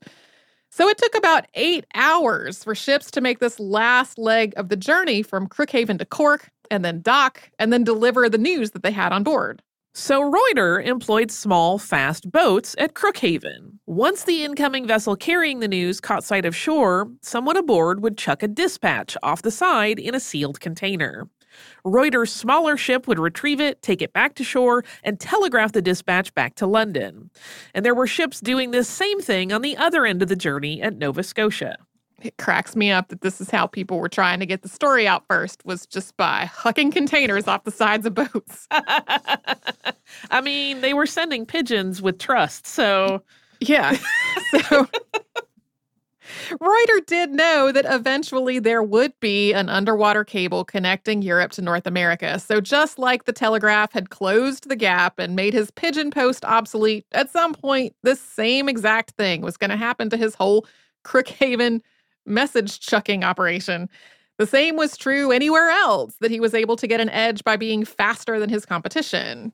So 0.70 0.90
it 0.90 0.98
took 0.98 1.16
about 1.16 1.46
eight 1.54 1.86
hours 1.94 2.64
for 2.64 2.74
ships 2.74 3.12
to 3.12 3.22
make 3.22 3.40
this 3.40 3.60
last 3.60 4.18
leg 4.18 4.54
of 4.58 4.70
the 4.70 4.76
journey 4.76 5.22
from 5.22 5.48
Crookhaven 5.48 6.00
to 6.00 6.06
Cork 6.06 6.50
and 6.72 6.84
then 6.84 7.02
dock 7.02 7.52
and 7.60 7.72
then 7.72 7.84
deliver 7.84 8.28
the 8.28 8.38
news 8.40 8.72
that 8.72 8.82
they 8.82 8.92
had 8.92 9.12
on 9.12 9.24
board. 9.24 9.62
So 9.96 10.22
Reuter 10.22 10.82
employed 10.82 11.30
small, 11.30 11.78
fast 11.78 12.32
boats 12.32 12.76
at 12.80 12.96
Crookhaven. 12.96 13.78
Once 13.86 14.24
the 14.24 14.44
incoming 14.44 14.88
vessel 14.88 15.16
carrying 15.16 15.60
the 15.60 15.68
news 15.68 16.02
caught 16.02 16.24
sight 16.24 16.46
of 16.46 16.56
shore, 16.56 17.12
someone 17.22 17.58
aboard 17.58 18.02
would 18.02 18.18
chuck 18.18 18.42
a 18.42 18.48
dispatch 18.48 19.16
off 19.22 19.44
the 19.44 19.52
side 19.52 20.00
in 20.00 20.16
a 20.16 20.20
sealed 20.20 20.60
container. 20.60 21.30
Reuter's 21.84 22.32
smaller 22.32 22.78
ship 22.78 23.08
would 23.08 23.20
retrieve 23.20 23.60
it, 23.60 23.82
take 23.82 24.02
it 24.02 24.14
back 24.14 24.36
to 24.36 24.44
shore, 24.44 24.84
and 25.04 25.20
telegraph 25.20 25.72
the 25.72 25.82
dispatch 25.82 26.34
back 26.34 26.56
to 26.56 26.68
London. 26.68 27.30
And 27.74 27.86
there 27.86 27.96
were 27.96 28.08
ships 28.08 28.40
doing 28.40 28.72
this 28.72 28.90
same 28.90 29.20
thing 29.22 29.52
on 29.52 29.62
the 29.62 29.78
other 29.78 30.06
end 30.06 30.22
of 30.22 30.28
the 30.28 30.36
journey 30.36 30.82
at 30.82 30.98
Nova 30.98 31.24
Scotia 31.24 31.78
it 32.24 32.38
cracks 32.38 32.76
me 32.76 32.92
up 32.92 33.10
that 33.10 33.22
this 33.22 33.42
is 33.42 33.50
how 33.50 33.68
people 33.68 34.00
were 34.00 34.10
trying 34.10 34.40
to 34.40 34.46
get 34.46 34.62
the 34.62 34.70
story 34.70 35.08
out 35.08 35.26
first 35.28 35.64
was 35.66 35.86
just 35.86 36.16
by 36.18 36.50
hucking 36.54 36.92
containers 36.92 37.48
off 37.48 37.64
the 37.64 37.72
sides 37.72 38.06
of 38.06 38.14
boats. 38.14 38.68
I 38.72 40.42
mean, 40.42 40.82
they 40.82 40.94
were 40.94 41.06
sending 41.06 41.46
pigeons 41.46 42.02
with 42.02 42.20
trust, 42.20 42.66
so 42.66 43.24
yeah. 43.60 43.98
so 44.70 44.88
Reuter 46.60 47.00
did 47.06 47.32
know 47.32 47.72
that 47.72 47.86
eventually 47.88 48.60
there 48.60 48.84
would 48.84 49.20
be 49.20 49.54
an 49.54 49.70
underwater 49.70 50.24
cable 50.24 50.64
connecting 50.64 51.22
Europe 51.22 51.52
to 51.54 51.62
North 51.62 51.88
America. 51.88 52.40
So, 52.40 52.62
just 52.62 53.00
like 53.00 53.26
the 53.26 53.34
telegraph 53.34 53.94
had 53.94 54.10
closed 54.10 54.70
the 54.70 54.76
gap 54.76 55.20
and 55.20 55.36
made 55.36 55.54
his 55.54 55.72
pigeon 55.72 56.12
post 56.12 56.46
obsolete, 56.46 57.06
at 57.12 57.32
some 57.32 57.54
point, 57.54 57.96
this 58.04 58.20
same 58.20 58.70
exact 58.70 59.12
thing 59.12 59.42
was 59.42 59.58
going 59.58 59.72
to 59.72 59.78
happen 59.78 60.10
to 60.10 60.18
his 60.18 60.36
whole 60.36 60.66
Crookhaven 61.04 61.82
message 62.26 62.80
chucking 62.80 63.24
operation. 63.24 63.90
The 64.38 64.48
same 64.48 64.76
was 64.76 64.98
true 64.98 65.32
anywhere 65.32 65.70
else 65.70 66.16
that 66.20 66.32
he 66.32 66.40
was 66.40 66.54
able 66.54 66.76
to 66.78 66.88
get 66.88 67.00
an 67.00 67.10
edge 67.10 67.44
by 67.44 67.56
being 67.56 67.86
faster 67.86 68.40
than 68.40 68.50
his 68.50 68.66
competition. 68.66 69.54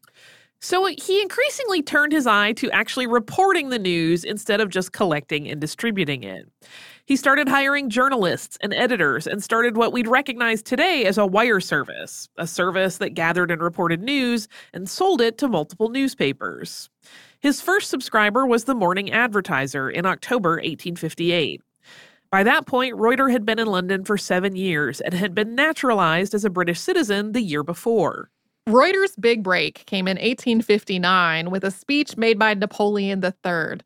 So 0.61 0.85
he 0.85 1.21
increasingly 1.21 1.81
turned 1.81 2.11
his 2.11 2.27
eye 2.27 2.51
to 2.53 2.69
actually 2.71 3.07
reporting 3.07 3.69
the 3.69 3.79
news 3.79 4.25
instead 4.25 4.59
of 4.59 4.69
just 4.69 4.91
collecting 4.91 5.49
and 5.49 5.61
distributing 5.61 6.23
it. 6.23 6.49
He 7.05 7.15
started 7.15 7.47
hiring 7.47 7.89
journalists 7.89 8.57
and 8.61 8.73
editors 8.73 9.25
and 9.25 9.41
started 9.41 9.77
what 9.77 9.93
we'd 9.93 10.07
recognize 10.07 10.61
today 10.61 11.05
as 11.05 11.17
a 11.17 11.25
wire 11.25 11.61
service, 11.61 12.27
a 12.37 12.45
service 12.45 12.97
that 12.97 13.11
gathered 13.11 13.51
and 13.51 13.61
reported 13.61 14.01
news 14.01 14.49
and 14.73 14.89
sold 14.89 15.21
it 15.21 15.37
to 15.37 15.47
multiple 15.47 15.89
newspapers. 15.89 16.89
His 17.39 17.61
first 17.61 17.89
subscriber 17.89 18.45
was 18.45 18.65
the 18.65 18.75
Morning 18.75 19.11
Advertiser 19.11 19.89
in 19.89 20.05
October 20.05 20.51
1858. 20.51 21.61
By 22.31 22.43
that 22.43 22.67
point, 22.67 22.97
Reuter 22.97 23.29
had 23.29 23.45
been 23.45 23.59
in 23.59 23.67
London 23.67 24.03
for 24.03 24.17
seven 24.17 24.55
years 24.55 24.99
and 25.01 25.13
had 25.13 25.33
been 25.33 25.55
naturalized 25.55 26.35
as 26.35 26.45
a 26.45 26.49
British 26.49 26.79
citizen 26.79 27.31
the 27.31 27.41
year 27.41 27.63
before. 27.63 28.29
Reuter's 28.69 29.15
big 29.15 29.43
break 29.43 29.85
came 29.85 30.07
in 30.07 30.17
1859 30.17 31.49
with 31.49 31.63
a 31.63 31.71
speech 31.71 32.17
made 32.17 32.37
by 32.37 32.53
Napoleon 32.53 33.23
III. 33.23 33.79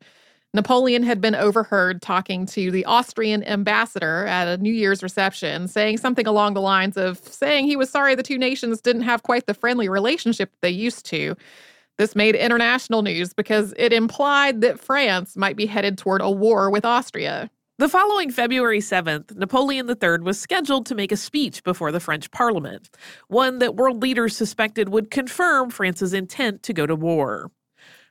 Napoleon 0.52 1.02
had 1.02 1.20
been 1.20 1.34
overheard 1.34 2.00
talking 2.00 2.46
to 2.46 2.70
the 2.70 2.84
Austrian 2.84 3.42
ambassador 3.42 4.24
at 4.26 4.46
a 4.46 4.56
New 4.58 4.72
Year's 4.72 5.02
reception, 5.02 5.66
saying 5.66 5.98
something 5.98 6.28
along 6.28 6.54
the 6.54 6.60
lines 6.60 6.96
of 6.96 7.18
saying 7.18 7.66
he 7.66 7.76
was 7.76 7.90
sorry 7.90 8.14
the 8.14 8.22
two 8.22 8.38
nations 8.38 8.80
didn't 8.80 9.02
have 9.02 9.24
quite 9.24 9.46
the 9.46 9.54
friendly 9.54 9.88
relationship 9.88 10.52
they 10.60 10.70
used 10.70 11.04
to. 11.06 11.34
This 11.98 12.14
made 12.14 12.36
international 12.36 13.02
news 13.02 13.32
because 13.32 13.74
it 13.76 13.92
implied 13.92 14.60
that 14.60 14.78
France 14.78 15.36
might 15.36 15.56
be 15.56 15.66
headed 15.66 15.98
toward 15.98 16.20
a 16.20 16.30
war 16.30 16.70
with 16.70 16.84
Austria. 16.84 17.50
The 17.76 17.88
following 17.88 18.30
February 18.30 18.78
7th, 18.78 19.34
Napoleon 19.34 19.90
III 19.90 20.18
was 20.20 20.38
scheduled 20.38 20.86
to 20.86 20.94
make 20.94 21.10
a 21.10 21.16
speech 21.16 21.64
before 21.64 21.90
the 21.90 21.98
French 21.98 22.30
Parliament, 22.30 22.88
one 23.26 23.58
that 23.58 23.74
world 23.74 24.00
leaders 24.00 24.36
suspected 24.36 24.90
would 24.90 25.10
confirm 25.10 25.70
France's 25.70 26.14
intent 26.14 26.62
to 26.62 26.72
go 26.72 26.86
to 26.86 26.94
war. 26.94 27.50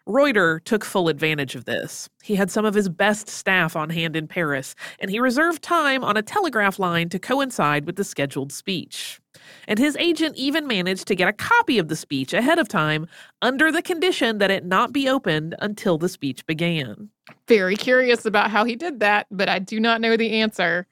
Reuter 0.05 0.59
took 0.59 0.83
full 0.83 1.07
advantage 1.07 1.55
of 1.55 1.63
this. 1.63 2.09
He 2.21 2.35
had 2.35 2.51
some 2.51 2.65
of 2.65 2.73
his 2.73 2.89
best 2.89 3.29
staff 3.29 3.77
on 3.77 3.89
hand 3.89 4.17
in 4.17 4.27
Paris, 4.27 4.75
and 4.99 5.09
he 5.09 5.21
reserved 5.21 5.63
time 5.63 6.03
on 6.03 6.17
a 6.17 6.21
telegraph 6.21 6.77
line 6.77 7.07
to 7.07 7.17
coincide 7.17 7.85
with 7.85 7.95
the 7.95 8.03
scheduled 8.03 8.51
speech. 8.51 9.21
And 9.67 9.79
his 9.79 9.95
agent 9.97 10.35
even 10.35 10.67
managed 10.67 11.07
to 11.07 11.15
get 11.15 11.27
a 11.27 11.33
copy 11.33 11.79
of 11.79 11.87
the 11.87 11.95
speech 11.95 12.33
ahead 12.33 12.59
of 12.59 12.67
time 12.67 13.07
under 13.41 13.71
the 13.71 13.81
condition 13.81 14.37
that 14.37 14.51
it 14.51 14.65
not 14.65 14.93
be 14.93 15.07
opened 15.07 15.55
until 15.59 15.97
the 15.97 16.09
speech 16.09 16.45
began. 16.45 17.09
Very 17.47 17.75
curious 17.75 18.25
about 18.25 18.51
how 18.51 18.63
he 18.63 18.75
did 18.75 18.99
that, 18.99 19.27
but 19.31 19.49
I 19.49 19.59
do 19.59 19.79
not 19.79 20.01
know 20.01 20.17
the 20.17 20.41
answer. 20.41 20.87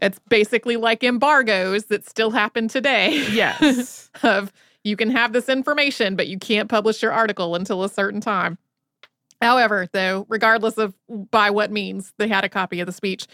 It's 0.00 0.18
basically 0.28 0.76
like 0.76 1.02
embargoes 1.02 1.86
that 1.86 2.08
still 2.08 2.30
happen 2.30 2.68
today. 2.68 3.26
Yes. 3.30 4.10
of 4.22 4.52
you 4.84 4.96
can 4.96 5.10
have 5.10 5.32
this 5.32 5.48
information, 5.48 6.16
but 6.16 6.28
you 6.28 6.38
can't 6.38 6.68
publish 6.68 7.02
your 7.02 7.12
article 7.12 7.54
until 7.54 7.84
a 7.84 7.88
certain 7.88 8.20
time. 8.20 8.58
However, 9.40 9.88
though, 9.92 10.26
regardless 10.28 10.78
of 10.78 10.94
by 11.08 11.50
what 11.50 11.70
means 11.70 12.12
they 12.18 12.28
had 12.28 12.44
a 12.44 12.48
copy 12.48 12.80
of 12.80 12.86
the 12.86 12.92
speech, 12.92 13.26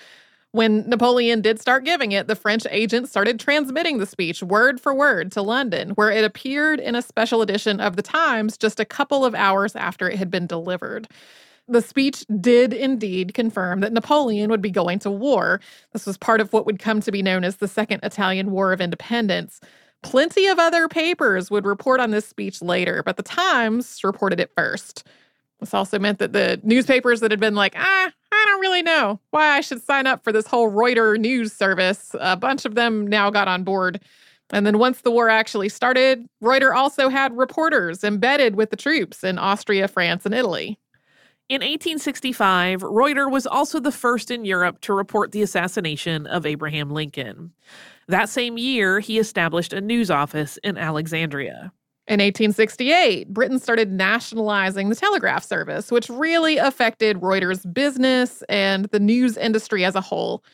when 0.54 0.88
Napoleon 0.88 1.40
did 1.40 1.60
start 1.60 1.84
giving 1.84 2.12
it, 2.12 2.28
the 2.28 2.36
French 2.36 2.64
agent 2.70 3.08
started 3.08 3.40
transmitting 3.40 3.98
the 3.98 4.06
speech 4.06 4.40
word 4.40 4.80
for 4.80 4.94
word 4.94 5.32
to 5.32 5.42
London, 5.42 5.90
where 5.90 6.12
it 6.12 6.24
appeared 6.24 6.78
in 6.78 6.94
a 6.94 7.02
special 7.02 7.42
edition 7.42 7.80
of 7.80 7.96
the 7.96 8.02
Times 8.02 8.56
just 8.56 8.78
a 8.78 8.84
couple 8.84 9.24
of 9.24 9.34
hours 9.34 9.74
after 9.74 10.08
it 10.08 10.16
had 10.16 10.30
been 10.30 10.46
delivered. 10.46 11.08
The 11.66 11.82
speech 11.82 12.24
did 12.40 12.72
indeed 12.72 13.34
confirm 13.34 13.80
that 13.80 13.92
Napoleon 13.92 14.48
would 14.48 14.62
be 14.62 14.70
going 14.70 15.00
to 15.00 15.10
war. 15.10 15.60
This 15.92 16.06
was 16.06 16.16
part 16.16 16.40
of 16.40 16.52
what 16.52 16.66
would 16.66 16.78
come 16.78 17.00
to 17.00 17.10
be 17.10 17.20
known 17.20 17.42
as 17.42 17.56
the 17.56 17.66
Second 17.66 18.04
Italian 18.04 18.52
War 18.52 18.72
of 18.72 18.80
Independence. 18.80 19.58
Plenty 20.02 20.46
of 20.46 20.60
other 20.60 20.86
papers 20.86 21.50
would 21.50 21.66
report 21.66 21.98
on 21.98 22.12
this 22.12 22.28
speech 22.28 22.62
later, 22.62 23.02
but 23.02 23.16
the 23.16 23.24
Times 23.24 23.98
reported 24.04 24.38
it 24.38 24.52
first. 24.56 25.04
This 25.58 25.74
also 25.74 25.98
meant 25.98 26.20
that 26.20 26.32
the 26.32 26.60
newspapers 26.62 27.18
that 27.20 27.32
had 27.32 27.40
been 27.40 27.56
like, 27.56 27.74
ah, 27.76 28.12
don't 28.54 28.60
really 28.60 28.82
know 28.82 29.18
why 29.30 29.48
I 29.48 29.60
should 29.60 29.82
sign 29.82 30.06
up 30.06 30.22
for 30.22 30.30
this 30.30 30.46
whole 30.46 30.70
Reuters 30.70 31.18
news 31.18 31.52
service, 31.52 32.14
a 32.20 32.36
bunch 32.36 32.64
of 32.64 32.76
them 32.76 33.04
now 33.04 33.28
got 33.28 33.48
on 33.48 33.64
board. 33.64 34.00
And 34.50 34.64
then 34.64 34.78
once 34.78 35.00
the 35.00 35.10
war 35.10 35.28
actually 35.28 35.68
started, 35.68 36.24
Reuters 36.40 36.74
also 36.74 37.08
had 37.08 37.36
reporters 37.36 38.04
embedded 38.04 38.54
with 38.54 38.70
the 38.70 38.76
troops 38.76 39.24
in 39.24 39.38
Austria, 39.38 39.88
France, 39.88 40.24
and 40.24 40.34
Italy. 40.34 40.78
In 41.48 41.62
1865, 41.62 42.82
Reuters 42.82 43.30
was 43.30 43.46
also 43.46 43.80
the 43.80 43.90
first 43.90 44.30
in 44.30 44.44
Europe 44.44 44.80
to 44.82 44.94
report 44.94 45.32
the 45.32 45.42
assassination 45.42 46.26
of 46.28 46.46
Abraham 46.46 46.90
Lincoln. 46.90 47.52
That 48.06 48.28
same 48.28 48.56
year, 48.56 49.00
he 49.00 49.18
established 49.18 49.72
a 49.72 49.80
news 49.80 50.10
office 50.10 50.58
in 50.62 50.78
Alexandria. 50.78 51.72
In 52.06 52.20
1868, 52.20 53.32
Britain 53.32 53.58
started 53.58 53.90
nationalizing 53.90 54.90
the 54.90 54.94
telegraph 54.94 55.42
service, 55.42 55.90
which 55.90 56.10
really 56.10 56.58
affected 56.58 57.16
Reuters' 57.16 57.72
business 57.72 58.42
and 58.50 58.84
the 58.86 59.00
news 59.00 59.38
industry 59.38 59.86
as 59.86 59.94
a 59.94 60.02
whole. 60.02 60.44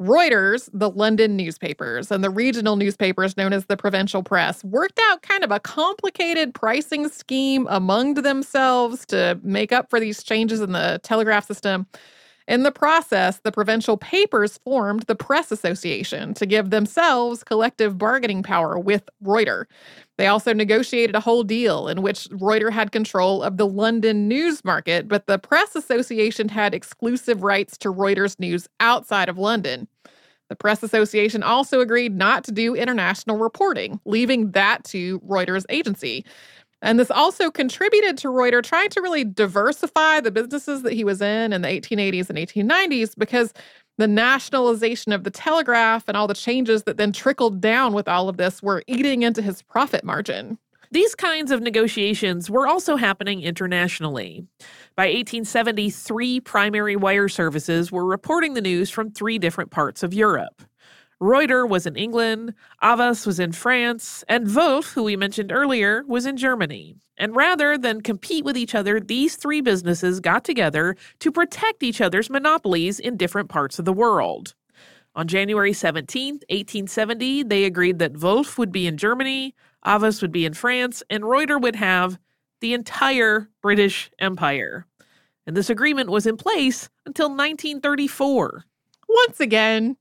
Reuters, 0.00 0.70
the 0.72 0.90
London 0.90 1.36
newspapers, 1.36 2.12
and 2.12 2.22
the 2.22 2.30
regional 2.30 2.76
newspapers 2.76 3.36
known 3.36 3.52
as 3.52 3.66
the 3.66 3.76
provincial 3.76 4.22
press 4.22 4.62
worked 4.62 5.00
out 5.10 5.22
kind 5.22 5.42
of 5.42 5.50
a 5.50 5.58
complicated 5.58 6.54
pricing 6.54 7.08
scheme 7.08 7.66
among 7.70 8.14
themselves 8.14 9.04
to 9.06 9.40
make 9.42 9.72
up 9.72 9.90
for 9.90 9.98
these 9.98 10.22
changes 10.22 10.60
in 10.60 10.72
the 10.72 11.00
telegraph 11.02 11.46
system. 11.46 11.86
In 12.46 12.62
the 12.62 12.72
process, 12.72 13.38
the 13.38 13.52
provincial 13.52 13.96
papers 13.96 14.58
formed 14.58 15.04
the 15.04 15.14
Press 15.14 15.50
Association 15.50 16.34
to 16.34 16.44
give 16.44 16.68
themselves 16.68 17.42
collective 17.42 17.96
bargaining 17.96 18.42
power 18.42 18.78
with 18.78 19.08
Reuters. 19.24 19.64
They 20.18 20.26
also 20.26 20.52
negotiated 20.52 21.16
a 21.16 21.20
whole 21.20 21.42
deal 21.42 21.88
in 21.88 22.02
which 22.02 22.28
Reuters 22.28 22.72
had 22.72 22.92
control 22.92 23.42
of 23.42 23.56
the 23.56 23.66
London 23.66 24.28
news 24.28 24.62
market, 24.62 25.08
but 25.08 25.26
the 25.26 25.38
Press 25.38 25.74
Association 25.74 26.50
had 26.50 26.74
exclusive 26.74 27.42
rights 27.42 27.78
to 27.78 27.92
Reuters 27.92 28.38
news 28.38 28.68
outside 28.78 29.30
of 29.30 29.38
London. 29.38 29.88
The 30.50 30.56
Press 30.56 30.82
Association 30.82 31.42
also 31.42 31.80
agreed 31.80 32.14
not 32.14 32.44
to 32.44 32.52
do 32.52 32.74
international 32.74 33.38
reporting, 33.38 33.98
leaving 34.04 34.50
that 34.50 34.84
to 34.84 35.18
Reuters 35.20 35.64
agency. 35.70 36.26
And 36.84 37.00
this 37.00 37.10
also 37.10 37.50
contributed 37.50 38.18
to 38.18 38.28
Reuter 38.28 38.60
trying 38.60 38.90
to 38.90 39.00
really 39.00 39.24
diversify 39.24 40.20
the 40.20 40.30
businesses 40.30 40.82
that 40.82 40.92
he 40.92 41.02
was 41.02 41.22
in 41.22 41.54
in 41.54 41.62
the 41.62 41.68
1880s 41.68 42.28
and 42.28 42.38
1890s 42.38 43.14
because 43.16 43.54
the 43.96 44.06
nationalization 44.06 45.10
of 45.12 45.24
the 45.24 45.30
telegraph 45.30 46.04
and 46.08 46.16
all 46.16 46.26
the 46.26 46.34
changes 46.34 46.82
that 46.82 46.98
then 46.98 47.10
trickled 47.10 47.62
down 47.62 47.94
with 47.94 48.06
all 48.06 48.28
of 48.28 48.36
this 48.36 48.62
were 48.62 48.82
eating 48.86 49.22
into 49.22 49.40
his 49.40 49.62
profit 49.62 50.04
margin. 50.04 50.58
These 50.90 51.14
kinds 51.14 51.50
of 51.50 51.62
negotiations 51.62 52.50
were 52.50 52.68
also 52.68 52.96
happening 52.96 53.40
internationally. 53.40 54.46
By 54.94 55.06
1870, 55.06 55.88
three 55.88 56.38
primary 56.38 56.96
wire 56.96 57.28
services 57.28 57.90
were 57.90 58.04
reporting 58.04 58.52
the 58.52 58.60
news 58.60 58.90
from 58.90 59.10
three 59.10 59.38
different 59.38 59.70
parts 59.70 60.02
of 60.02 60.12
Europe. 60.12 60.62
Reuters 61.20 61.68
was 61.68 61.86
in 61.86 61.96
England, 61.96 62.54
Havas 62.82 63.26
was 63.26 63.38
in 63.38 63.52
France, 63.52 64.24
and 64.28 64.54
Wolff, 64.54 64.92
who 64.92 65.04
we 65.04 65.16
mentioned 65.16 65.52
earlier, 65.52 66.04
was 66.06 66.26
in 66.26 66.36
Germany. 66.36 66.96
And 67.16 67.36
rather 67.36 67.78
than 67.78 68.00
compete 68.00 68.44
with 68.44 68.56
each 68.56 68.74
other, 68.74 68.98
these 69.00 69.36
three 69.36 69.60
businesses 69.60 70.20
got 70.20 70.44
together 70.44 70.96
to 71.20 71.30
protect 71.30 71.82
each 71.82 72.00
other's 72.00 72.28
monopolies 72.28 72.98
in 72.98 73.16
different 73.16 73.48
parts 73.48 73.78
of 73.78 73.84
the 73.84 73.92
world. 73.92 74.54
On 75.16 75.28
January 75.28 75.72
17, 75.72 76.34
1870, 76.50 77.44
they 77.44 77.64
agreed 77.64 78.00
that 78.00 78.18
Wolff 78.20 78.58
would 78.58 78.72
be 78.72 78.88
in 78.88 78.96
Germany, 78.96 79.54
Havas 79.84 80.20
would 80.20 80.32
be 80.32 80.44
in 80.44 80.54
France, 80.54 81.04
and 81.08 81.24
Reuter 81.24 81.58
would 81.58 81.76
have 81.76 82.18
the 82.60 82.74
entire 82.74 83.48
British 83.62 84.10
Empire. 84.18 84.86
And 85.46 85.56
this 85.56 85.70
agreement 85.70 86.10
was 86.10 86.26
in 86.26 86.36
place 86.36 86.88
until 87.06 87.28
1934. 87.28 88.64
Once 89.08 89.38
again, 89.38 89.96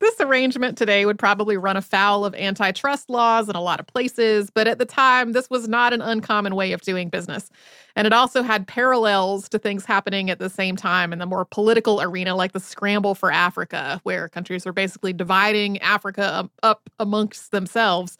this 0.00 0.16
arrangement 0.20 0.76
today 0.76 1.06
would 1.06 1.18
probably 1.18 1.56
run 1.56 1.76
afoul 1.76 2.24
of 2.24 2.34
antitrust 2.34 3.10
laws 3.10 3.48
in 3.48 3.54
a 3.54 3.60
lot 3.60 3.80
of 3.80 3.86
places, 3.86 4.50
but 4.50 4.66
at 4.66 4.78
the 4.78 4.84
time, 4.84 5.32
this 5.32 5.48
was 5.50 5.68
not 5.68 5.92
an 5.92 6.00
uncommon 6.00 6.54
way 6.56 6.72
of 6.72 6.80
doing 6.80 7.08
business. 7.08 7.50
And 7.96 8.06
it 8.06 8.12
also 8.12 8.42
had 8.42 8.66
parallels 8.66 9.48
to 9.50 9.58
things 9.58 9.84
happening 9.84 10.30
at 10.30 10.38
the 10.38 10.50
same 10.50 10.74
time 10.76 11.12
in 11.12 11.18
the 11.18 11.26
more 11.26 11.44
political 11.44 12.00
arena, 12.00 12.34
like 12.34 12.52
the 12.52 12.60
scramble 12.60 13.14
for 13.14 13.30
Africa, 13.30 14.00
where 14.02 14.28
countries 14.28 14.64
were 14.64 14.72
basically 14.72 15.12
dividing 15.12 15.78
Africa 15.78 16.48
up 16.62 16.88
amongst 16.98 17.50
themselves. 17.50 18.16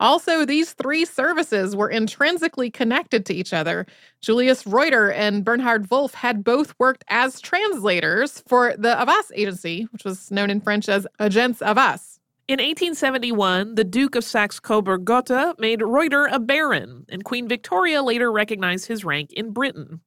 Also, 0.00 0.46
these 0.46 0.72
three 0.72 1.04
services 1.04 1.76
were 1.76 1.90
intrinsically 1.90 2.70
connected 2.70 3.26
to 3.26 3.34
each 3.34 3.52
other. 3.52 3.86
Julius 4.22 4.66
Reuter 4.66 5.12
and 5.12 5.44
Bernhard 5.44 5.90
Wolff 5.90 6.14
had 6.14 6.42
both 6.42 6.74
worked 6.78 7.04
as 7.08 7.38
translators 7.38 8.42
for 8.48 8.74
the 8.78 8.96
Havas 8.96 9.30
agency, 9.34 9.86
which 9.92 10.04
was 10.04 10.30
known 10.30 10.48
in 10.48 10.62
French 10.62 10.88
as 10.88 11.06
Agence 11.20 11.58
Havas. 11.64 12.18
In 12.48 12.54
1871, 12.54 13.74
the 13.74 13.84
Duke 13.84 14.16
of 14.16 14.24
Saxe 14.24 14.58
Coburg 14.58 15.04
Gotha 15.04 15.54
made 15.58 15.82
Reuter 15.82 16.26
a 16.26 16.40
baron, 16.40 17.04
and 17.10 17.22
Queen 17.22 17.46
Victoria 17.46 18.02
later 18.02 18.32
recognized 18.32 18.86
his 18.86 19.04
rank 19.04 19.32
in 19.34 19.52
Britain. 19.52 20.00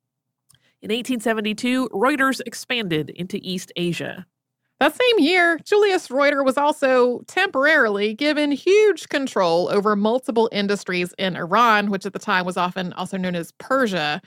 In 0.81 0.89
1872, 0.89 1.87
Reuters 1.93 2.41
expanded 2.45 3.11
into 3.11 3.39
East 3.41 3.71
Asia. 3.77 4.25
That 4.83 4.97
same 4.99 5.25
year, 5.25 5.59
Julius 5.63 6.11
Reuter 6.11 6.43
was 6.43 6.57
also 6.57 7.21
temporarily 7.27 8.13
given 8.13 8.51
huge 8.51 9.07
control 9.07 9.69
over 9.69 9.95
multiple 9.95 10.49
industries 10.51 11.13
in 11.17 11.37
Iran, 11.37 11.89
which 11.89 12.05
at 12.05 12.11
the 12.11 12.19
time 12.19 12.45
was 12.45 12.57
often 12.57 12.91
also 12.91 13.15
known 13.15 13.33
as 13.33 13.53
Persia. 13.59 14.21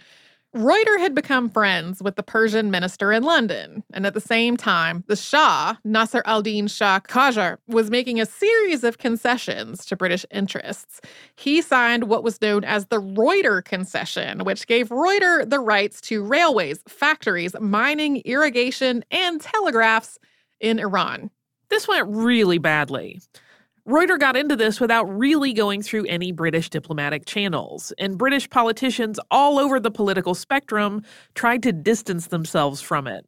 Reuter 0.54 0.98
had 0.98 1.14
become 1.14 1.50
friends 1.50 2.02
with 2.02 2.16
the 2.16 2.22
Persian 2.22 2.70
minister 2.70 3.12
in 3.12 3.22
London, 3.22 3.84
and 3.92 4.06
at 4.06 4.14
the 4.14 4.20
same 4.22 4.56
time, 4.56 5.04
the 5.08 5.14
Shah, 5.14 5.76
Nasser 5.84 6.22
al-Din 6.24 6.68
Shah 6.68 7.00
Qajar, 7.00 7.58
was 7.68 7.90
making 7.90 8.18
a 8.18 8.24
series 8.24 8.82
of 8.82 8.96
concessions 8.96 9.84
to 9.84 9.94
British 9.94 10.24
interests. 10.30 11.02
He 11.34 11.60
signed 11.60 12.04
what 12.04 12.24
was 12.24 12.40
known 12.40 12.64
as 12.64 12.86
the 12.86 13.00
Reuter 13.00 13.60
Concession, 13.60 14.42
which 14.44 14.66
gave 14.66 14.90
Reuter 14.90 15.44
the 15.44 15.60
rights 15.60 16.00
to 16.02 16.24
railways, 16.24 16.82
factories, 16.88 17.54
mining, 17.60 18.22
irrigation, 18.24 19.04
and 19.10 19.38
telegraphs 19.38 20.18
in 20.60 20.78
Iran. 20.78 21.30
This 21.68 21.88
went 21.88 22.08
really 22.08 22.58
badly. 22.58 23.20
Reuters 23.88 24.18
got 24.18 24.36
into 24.36 24.56
this 24.56 24.80
without 24.80 25.04
really 25.04 25.52
going 25.52 25.80
through 25.80 26.06
any 26.06 26.32
British 26.32 26.70
diplomatic 26.70 27.24
channels, 27.24 27.92
and 27.98 28.18
British 28.18 28.50
politicians 28.50 29.20
all 29.30 29.60
over 29.60 29.78
the 29.78 29.92
political 29.92 30.34
spectrum 30.34 31.02
tried 31.34 31.62
to 31.62 31.72
distance 31.72 32.26
themselves 32.26 32.80
from 32.80 33.06
it. 33.06 33.26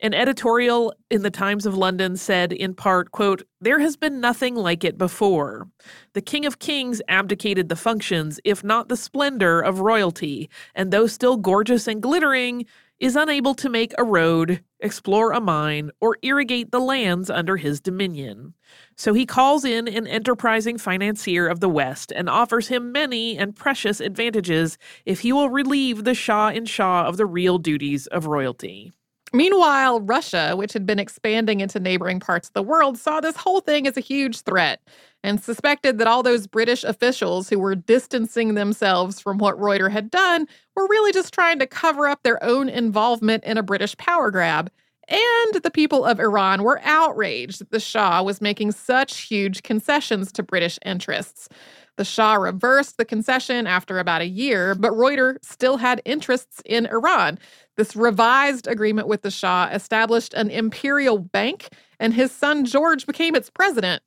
An 0.00 0.14
editorial 0.14 0.92
in 1.10 1.22
the 1.22 1.30
Times 1.30 1.64
of 1.64 1.76
London 1.76 2.16
said, 2.16 2.52
in 2.52 2.74
part, 2.74 3.12
quote, 3.12 3.42
There 3.60 3.78
has 3.78 3.96
been 3.96 4.20
nothing 4.20 4.56
like 4.56 4.82
it 4.82 4.98
before. 4.98 5.68
The 6.14 6.20
King 6.20 6.44
of 6.44 6.58
Kings 6.58 7.00
abdicated 7.06 7.68
the 7.68 7.76
functions, 7.76 8.40
if 8.44 8.64
not 8.64 8.88
the 8.88 8.96
splendor, 8.96 9.60
of 9.60 9.78
royalty, 9.78 10.50
and 10.74 10.90
though 10.90 11.06
still 11.06 11.36
gorgeous 11.36 11.86
and 11.86 12.02
glittering, 12.02 12.66
is 13.02 13.16
unable 13.16 13.52
to 13.52 13.68
make 13.68 13.92
a 13.98 14.04
road, 14.04 14.62
explore 14.78 15.32
a 15.32 15.40
mine, 15.40 15.90
or 16.00 16.16
irrigate 16.22 16.70
the 16.70 16.78
lands 16.78 17.28
under 17.28 17.56
his 17.56 17.80
dominion. 17.80 18.54
So 18.96 19.12
he 19.12 19.26
calls 19.26 19.64
in 19.64 19.88
an 19.88 20.06
enterprising 20.06 20.78
financier 20.78 21.48
of 21.48 21.58
the 21.58 21.68
West 21.68 22.12
and 22.14 22.30
offers 22.30 22.68
him 22.68 22.92
many 22.92 23.36
and 23.36 23.56
precious 23.56 23.98
advantages 23.98 24.78
if 25.04 25.22
he 25.22 25.32
will 25.32 25.50
relieve 25.50 26.04
the 26.04 26.14
Shah 26.14 26.50
in 26.50 26.64
Shah 26.64 27.02
of 27.08 27.16
the 27.16 27.26
real 27.26 27.58
duties 27.58 28.06
of 28.06 28.26
royalty. 28.26 28.92
Meanwhile, 29.32 30.00
Russia, 30.02 30.54
which 30.56 30.74
had 30.74 30.84
been 30.84 30.98
expanding 30.98 31.60
into 31.60 31.80
neighboring 31.80 32.20
parts 32.20 32.48
of 32.48 32.54
the 32.54 32.62
world, 32.62 32.98
saw 32.98 33.20
this 33.20 33.36
whole 33.36 33.60
thing 33.60 33.86
as 33.86 33.96
a 33.96 34.00
huge 34.00 34.42
threat 34.42 34.80
and 35.24 35.42
suspected 35.42 35.98
that 35.98 36.06
all 36.06 36.22
those 36.22 36.46
British 36.46 36.84
officials 36.84 37.48
who 37.48 37.58
were 37.58 37.74
distancing 37.74 38.54
themselves 38.54 39.20
from 39.20 39.38
what 39.38 39.58
Reuter 39.58 39.88
had 39.88 40.10
done 40.10 40.46
were 40.76 40.86
really 40.88 41.12
just 41.12 41.32
trying 41.32 41.58
to 41.60 41.66
cover 41.66 42.06
up 42.06 42.22
their 42.22 42.42
own 42.44 42.68
involvement 42.68 43.44
in 43.44 43.56
a 43.56 43.62
British 43.62 43.96
power 43.96 44.30
grab. 44.30 44.70
And 45.08 45.62
the 45.62 45.70
people 45.70 46.04
of 46.04 46.20
Iran 46.20 46.62
were 46.62 46.80
outraged 46.84 47.60
that 47.60 47.70
the 47.70 47.80
Shah 47.80 48.22
was 48.22 48.40
making 48.40 48.72
such 48.72 49.20
huge 49.22 49.62
concessions 49.62 50.30
to 50.32 50.42
British 50.42 50.78
interests. 50.84 51.48
The 51.96 52.04
Shah 52.04 52.34
reversed 52.34 52.96
the 52.96 53.04
concession 53.04 53.66
after 53.66 53.98
about 53.98 54.22
a 54.22 54.26
year, 54.26 54.74
but 54.74 54.96
Reuter 54.96 55.38
still 55.42 55.76
had 55.76 56.00
interests 56.04 56.62
in 56.64 56.86
Iran. 56.86 57.38
This 57.76 57.96
revised 57.96 58.66
agreement 58.66 59.08
with 59.08 59.22
the 59.22 59.30
Shah 59.30 59.68
established 59.72 60.34
an 60.34 60.50
imperial 60.50 61.18
bank, 61.18 61.68
and 61.98 62.12
his 62.12 62.30
son 62.30 62.64
George 62.64 63.06
became 63.06 63.34
its 63.34 63.50
president. 63.50 64.02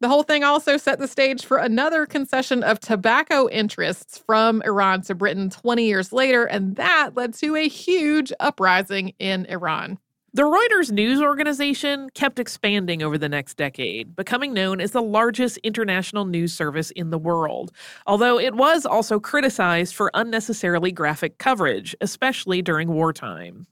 The 0.00 0.08
whole 0.08 0.22
thing 0.22 0.44
also 0.44 0.76
set 0.76 0.98
the 0.98 1.08
stage 1.08 1.44
for 1.44 1.58
another 1.58 2.06
concession 2.06 2.62
of 2.62 2.80
tobacco 2.80 3.48
interests 3.50 4.16
from 4.18 4.62
Iran 4.62 5.02
to 5.02 5.14
Britain 5.14 5.50
20 5.50 5.84
years 5.84 6.12
later, 6.12 6.44
and 6.44 6.76
that 6.76 7.10
led 7.16 7.34
to 7.34 7.56
a 7.56 7.68
huge 7.68 8.32
uprising 8.40 9.12
in 9.18 9.44
Iran. 9.46 9.98
The 10.32 10.42
Reuters 10.42 10.92
news 10.92 11.20
organization 11.20 12.08
kept 12.14 12.38
expanding 12.38 13.02
over 13.02 13.18
the 13.18 13.28
next 13.28 13.56
decade, 13.56 14.14
becoming 14.14 14.54
known 14.54 14.80
as 14.80 14.92
the 14.92 15.02
largest 15.02 15.56
international 15.64 16.24
news 16.24 16.52
service 16.52 16.92
in 16.92 17.10
the 17.10 17.18
world, 17.18 17.72
although 18.06 18.38
it 18.38 18.54
was 18.54 18.86
also 18.86 19.18
criticized 19.18 19.92
for 19.92 20.08
unnecessarily 20.14 20.92
graphic 20.92 21.38
coverage, 21.38 21.96
especially 22.00 22.62
during 22.62 22.92
wartime. 22.92 23.66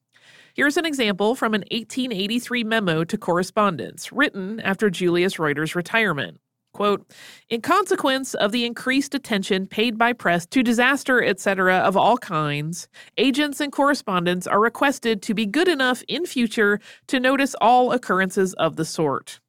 Here's 0.52 0.76
an 0.76 0.84
example 0.84 1.36
from 1.36 1.54
an 1.54 1.62
1883 1.70 2.64
memo 2.64 3.04
to 3.04 3.16
correspondents 3.16 4.10
written 4.10 4.58
after 4.58 4.90
Julius 4.90 5.38
Reuter's 5.38 5.76
retirement. 5.76 6.40
Quote, 6.78 7.12
in 7.50 7.60
consequence 7.60 8.34
of 8.34 8.52
the 8.52 8.64
increased 8.64 9.12
attention 9.12 9.66
paid 9.66 9.98
by 9.98 10.12
press 10.12 10.46
to 10.46 10.62
disaster, 10.62 11.20
etc., 11.20 11.78
of 11.78 11.96
all 11.96 12.16
kinds, 12.18 12.86
agents 13.16 13.60
and 13.60 13.72
correspondents 13.72 14.46
are 14.46 14.60
requested 14.60 15.20
to 15.22 15.34
be 15.34 15.44
good 15.44 15.66
enough 15.66 16.04
in 16.06 16.24
future 16.24 16.78
to 17.08 17.18
notice 17.18 17.56
all 17.60 17.90
occurrences 17.90 18.54
of 18.54 18.76
the 18.76 18.84
sort. 18.84 19.40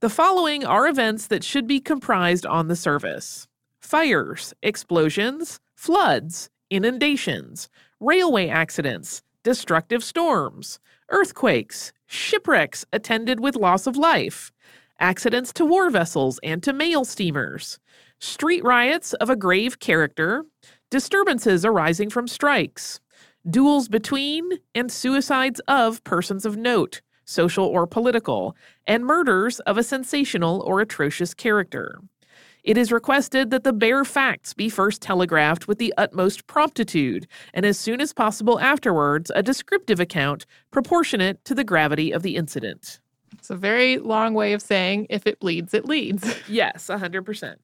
The 0.00 0.10
following 0.10 0.64
are 0.64 0.88
events 0.88 1.28
that 1.28 1.44
should 1.44 1.68
be 1.68 1.78
comprised 1.78 2.44
on 2.46 2.66
the 2.66 2.74
service 2.74 3.46
fires, 3.78 4.52
explosions, 4.60 5.60
floods, 5.76 6.50
inundations, 6.68 7.68
railway 8.00 8.48
accidents, 8.48 9.22
destructive 9.44 10.02
storms, 10.02 10.80
earthquakes, 11.10 11.92
shipwrecks 12.06 12.84
attended 12.92 13.38
with 13.38 13.54
loss 13.54 13.86
of 13.86 13.96
life 13.96 14.50
accidents 14.98 15.52
to 15.54 15.64
war 15.64 15.90
vessels 15.90 16.38
and 16.42 16.62
to 16.62 16.72
mail 16.72 17.04
steamers, 17.04 17.78
street 18.20 18.62
riots 18.64 19.12
of 19.14 19.30
a 19.30 19.36
grave 19.36 19.78
character, 19.80 20.44
disturbances 20.90 21.64
arising 21.64 22.10
from 22.10 22.28
strikes, 22.28 23.00
duels 23.48 23.88
between 23.88 24.48
and 24.74 24.92
suicides 24.92 25.60
of 25.66 26.02
persons 26.04 26.46
of 26.46 26.56
note, 26.56 27.00
social 27.24 27.66
or 27.66 27.86
political, 27.86 28.56
and 28.86 29.04
murders 29.04 29.60
of 29.60 29.78
a 29.78 29.82
sensational 29.82 30.60
or 30.66 30.80
atrocious 30.80 31.34
character. 31.34 32.00
It 32.64 32.78
is 32.78 32.92
requested 32.92 33.50
that 33.50 33.64
the 33.64 33.72
bare 33.72 34.04
facts 34.04 34.54
be 34.54 34.68
first 34.68 35.02
telegraphed 35.02 35.66
with 35.66 35.78
the 35.78 35.92
utmost 35.98 36.46
promptitude, 36.46 37.26
and 37.52 37.66
as 37.66 37.76
soon 37.76 38.00
as 38.00 38.12
possible 38.12 38.60
afterwards, 38.60 39.32
a 39.34 39.42
descriptive 39.42 39.98
account 39.98 40.46
proportionate 40.70 41.44
to 41.44 41.56
the 41.56 41.64
gravity 41.64 42.12
of 42.12 42.22
the 42.22 42.36
incident. 42.36 43.00
It's 43.42 43.50
a 43.50 43.56
very 43.56 43.98
long 43.98 44.34
way 44.34 44.52
of 44.52 44.62
saying 44.62 45.08
if 45.10 45.26
it 45.26 45.40
bleeds, 45.40 45.74
it 45.74 45.84
leads. 45.84 46.22
Yes, 46.48 46.86
100%. 46.86 47.56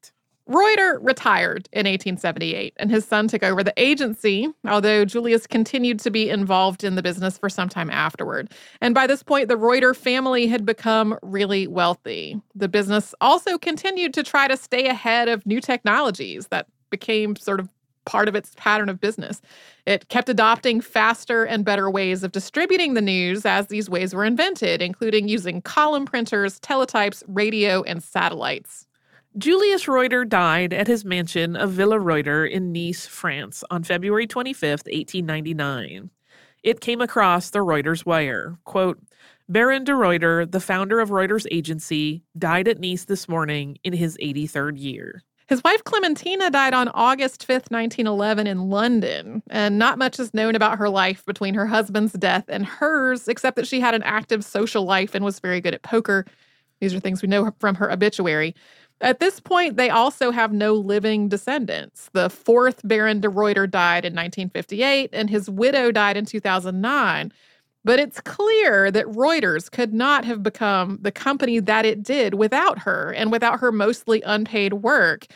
Reuter 0.45 0.99
retired 1.01 1.69
in 1.71 1.85
1878 1.85 2.73
and 2.75 2.91
his 2.91 3.05
son 3.05 3.29
took 3.29 3.43
over 3.43 3.63
the 3.63 3.73
agency, 3.77 4.49
although 4.67 5.05
Julius 5.05 5.47
continued 5.47 5.97
to 5.99 6.11
be 6.11 6.29
involved 6.29 6.83
in 6.83 6.95
the 6.95 7.01
business 7.01 7.37
for 7.37 7.47
some 7.47 7.69
time 7.69 7.89
afterward. 7.89 8.51
And 8.81 8.93
by 8.93 9.07
this 9.07 9.23
point, 9.23 9.47
the 9.47 9.55
Reuter 9.55 9.93
family 9.93 10.47
had 10.47 10.65
become 10.65 11.17
really 11.21 11.65
wealthy. 11.65 12.41
The 12.53 12.67
business 12.67 13.15
also 13.21 13.57
continued 13.57 14.13
to 14.15 14.23
try 14.23 14.49
to 14.49 14.57
stay 14.57 14.87
ahead 14.87 15.29
of 15.29 15.45
new 15.45 15.61
technologies 15.61 16.47
that 16.47 16.67
became 16.89 17.37
sort 17.37 17.61
of 17.61 17.69
part 18.09 18.27
of 18.27 18.33
its 18.33 18.53
pattern 18.55 18.89
of 18.89 18.99
business. 18.99 19.39
It 19.85 20.09
kept 20.09 20.29
adopting 20.29 20.81
faster 20.81 21.43
and 21.43 21.63
better 21.63 21.91
ways 21.91 22.23
of 22.23 22.31
distributing 22.31 22.95
the 22.95 23.03
news 23.03 23.45
as 23.45 23.67
these 23.67 23.87
ways 23.87 24.15
were 24.15 24.25
invented, 24.25 24.81
including 24.81 25.27
using 25.27 25.61
column 25.61 26.05
printers, 26.05 26.59
teletypes, 26.59 27.21
radio, 27.27 27.83
and 27.83 28.01
satellites. 28.01 28.87
Julius 29.37 29.87
Reuter 29.87 30.25
died 30.25 30.73
at 30.73 30.87
his 30.87 31.05
mansion 31.05 31.55
of 31.55 31.69
Villa 31.69 31.99
Reuter 31.99 32.47
in 32.47 32.71
Nice, 32.71 33.05
France, 33.05 33.63
on 33.69 33.83
February 33.83 34.25
25, 34.25 34.69
1899. 34.87 36.09
It 36.63 36.81
came 36.81 37.01
across 37.01 37.51
the 37.51 37.59
Reuters 37.59 38.07
wire. 38.07 38.57
Quote, 38.63 38.99
Baron 39.47 39.83
de 39.83 39.93
Reuter, 39.93 40.47
the 40.47 40.59
founder 40.59 40.99
of 40.99 41.09
Reuters 41.09 41.45
Agency, 41.51 42.23
died 42.35 42.67
at 42.67 42.79
Nice 42.79 43.05
this 43.05 43.29
morning 43.29 43.77
in 43.83 43.93
his 43.93 44.17
83rd 44.17 44.79
year. 44.79 45.21
His 45.49 45.63
wife 45.63 45.83
Clementina 45.83 46.51
died 46.51 46.75
on 46.75 46.89
August 46.89 47.41
5th, 47.41 47.71
1911, 47.71 48.45
in 48.45 48.69
London, 48.69 49.41
and 49.49 49.79
not 49.79 49.97
much 49.97 50.19
is 50.19 50.31
known 50.31 50.53
about 50.53 50.77
her 50.77 50.89
life 50.89 51.25
between 51.25 51.55
her 51.55 51.65
husband's 51.65 52.13
death 52.13 52.45
and 52.49 52.63
hers, 52.63 53.27
except 53.27 53.55
that 53.55 53.65
she 53.65 53.79
had 53.79 53.95
an 53.95 54.03
active 54.03 54.45
social 54.45 54.83
life 54.83 55.15
and 55.15 55.25
was 55.25 55.39
very 55.39 55.59
good 55.59 55.73
at 55.73 55.81
poker. 55.81 56.23
These 56.81 56.93
are 56.93 56.99
things 56.99 57.23
we 57.23 57.29
know 57.29 57.51
from 57.59 57.73
her 57.75 57.91
obituary. 57.91 58.53
At 59.01 59.19
this 59.19 59.39
point, 59.39 59.75
they 59.75 59.89
also 59.89 60.29
have 60.29 60.53
no 60.53 60.75
living 60.75 61.29
descendants. 61.29 62.11
The 62.13 62.29
fourth 62.29 62.81
Baron 62.83 63.19
de 63.19 63.29
Reuter 63.29 63.65
died 63.65 64.05
in 64.05 64.13
1958, 64.13 65.09
and 65.13 65.31
his 65.31 65.49
widow 65.49 65.91
died 65.91 66.15
in 66.15 66.25
2009. 66.25 67.33
But 67.85 67.99
it's 67.99 68.19
clear 68.21 68.91
that 68.91 69.05
Reuters 69.05 69.71
could 69.71 69.93
not 69.93 70.25
have 70.25 70.43
become 70.43 70.99
the 71.01 71.11
company 71.11 71.59
that 71.59 71.85
it 71.85 72.03
did 72.03 72.33
without 72.33 72.79
her 72.79 73.13
and 73.13 73.31
without 73.31 73.59
her 73.61 73.71
mostly 73.71 74.21
unpaid 74.23 74.73
work. 74.73 75.27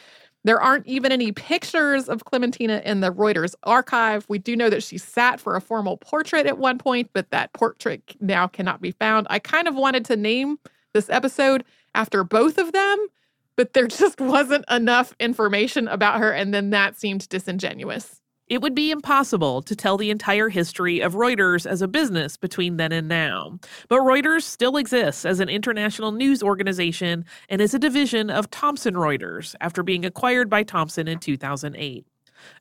There 0.45 0.61
aren't 0.61 0.85
even 0.85 1.13
any 1.13 1.31
pictures 1.31 2.09
of 2.09 2.25
Clementina 2.25 2.81
in 2.83 2.99
the 2.99 3.11
Reuters 3.13 3.55
archive. 3.63 4.25
We 4.27 4.39
do 4.39 4.57
know 4.57 4.69
that 4.69 4.83
she 4.83 4.97
sat 4.97 5.39
for 5.39 5.55
a 5.55 5.61
formal 5.61 5.95
portrait 5.97 6.45
at 6.45 6.57
one 6.57 6.77
point, 6.77 7.11
but 7.13 7.31
that 7.31 7.53
portrait 7.53 8.15
now 8.19 8.47
cannot 8.47 8.81
be 8.81 8.91
found. 8.91 9.25
I 9.29 9.39
kind 9.39 9.69
of 9.69 9.75
wanted 9.75 10.03
to 10.05 10.17
name 10.17 10.59
this 10.93 11.09
episode 11.09 11.63
after 11.95 12.25
both 12.25 12.57
of 12.57 12.73
them, 12.73 13.07
but 13.55 13.73
there 13.73 13.87
just 13.87 14.19
wasn't 14.19 14.65
enough 14.69 15.15
information 15.17 15.87
about 15.87 16.19
her, 16.19 16.31
and 16.31 16.53
then 16.53 16.71
that 16.71 16.97
seemed 16.99 17.29
disingenuous. 17.29 18.19
It 18.47 18.61
would 18.61 18.75
be 18.75 18.91
impossible 18.91 19.61
to 19.61 19.75
tell 19.75 19.97
the 19.97 20.09
entire 20.09 20.49
history 20.49 20.99
of 20.99 21.13
Reuters 21.13 21.65
as 21.65 21.81
a 21.81 21.87
business 21.87 22.35
between 22.35 22.77
then 22.77 22.91
and 22.91 23.07
now. 23.07 23.57
But 23.87 24.01
Reuters 24.01 24.43
still 24.43 24.77
exists 24.77 25.25
as 25.25 25.39
an 25.39 25.49
international 25.49 26.11
news 26.11 26.43
organization 26.43 27.25
and 27.47 27.61
is 27.61 27.73
a 27.73 27.79
division 27.79 28.29
of 28.29 28.49
Thomson 28.49 28.95
Reuters 28.95 29.55
after 29.61 29.81
being 29.81 30.05
acquired 30.05 30.49
by 30.49 30.63
Thomson 30.63 31.07
in 31.07 31.19
2008. 31.19 32.05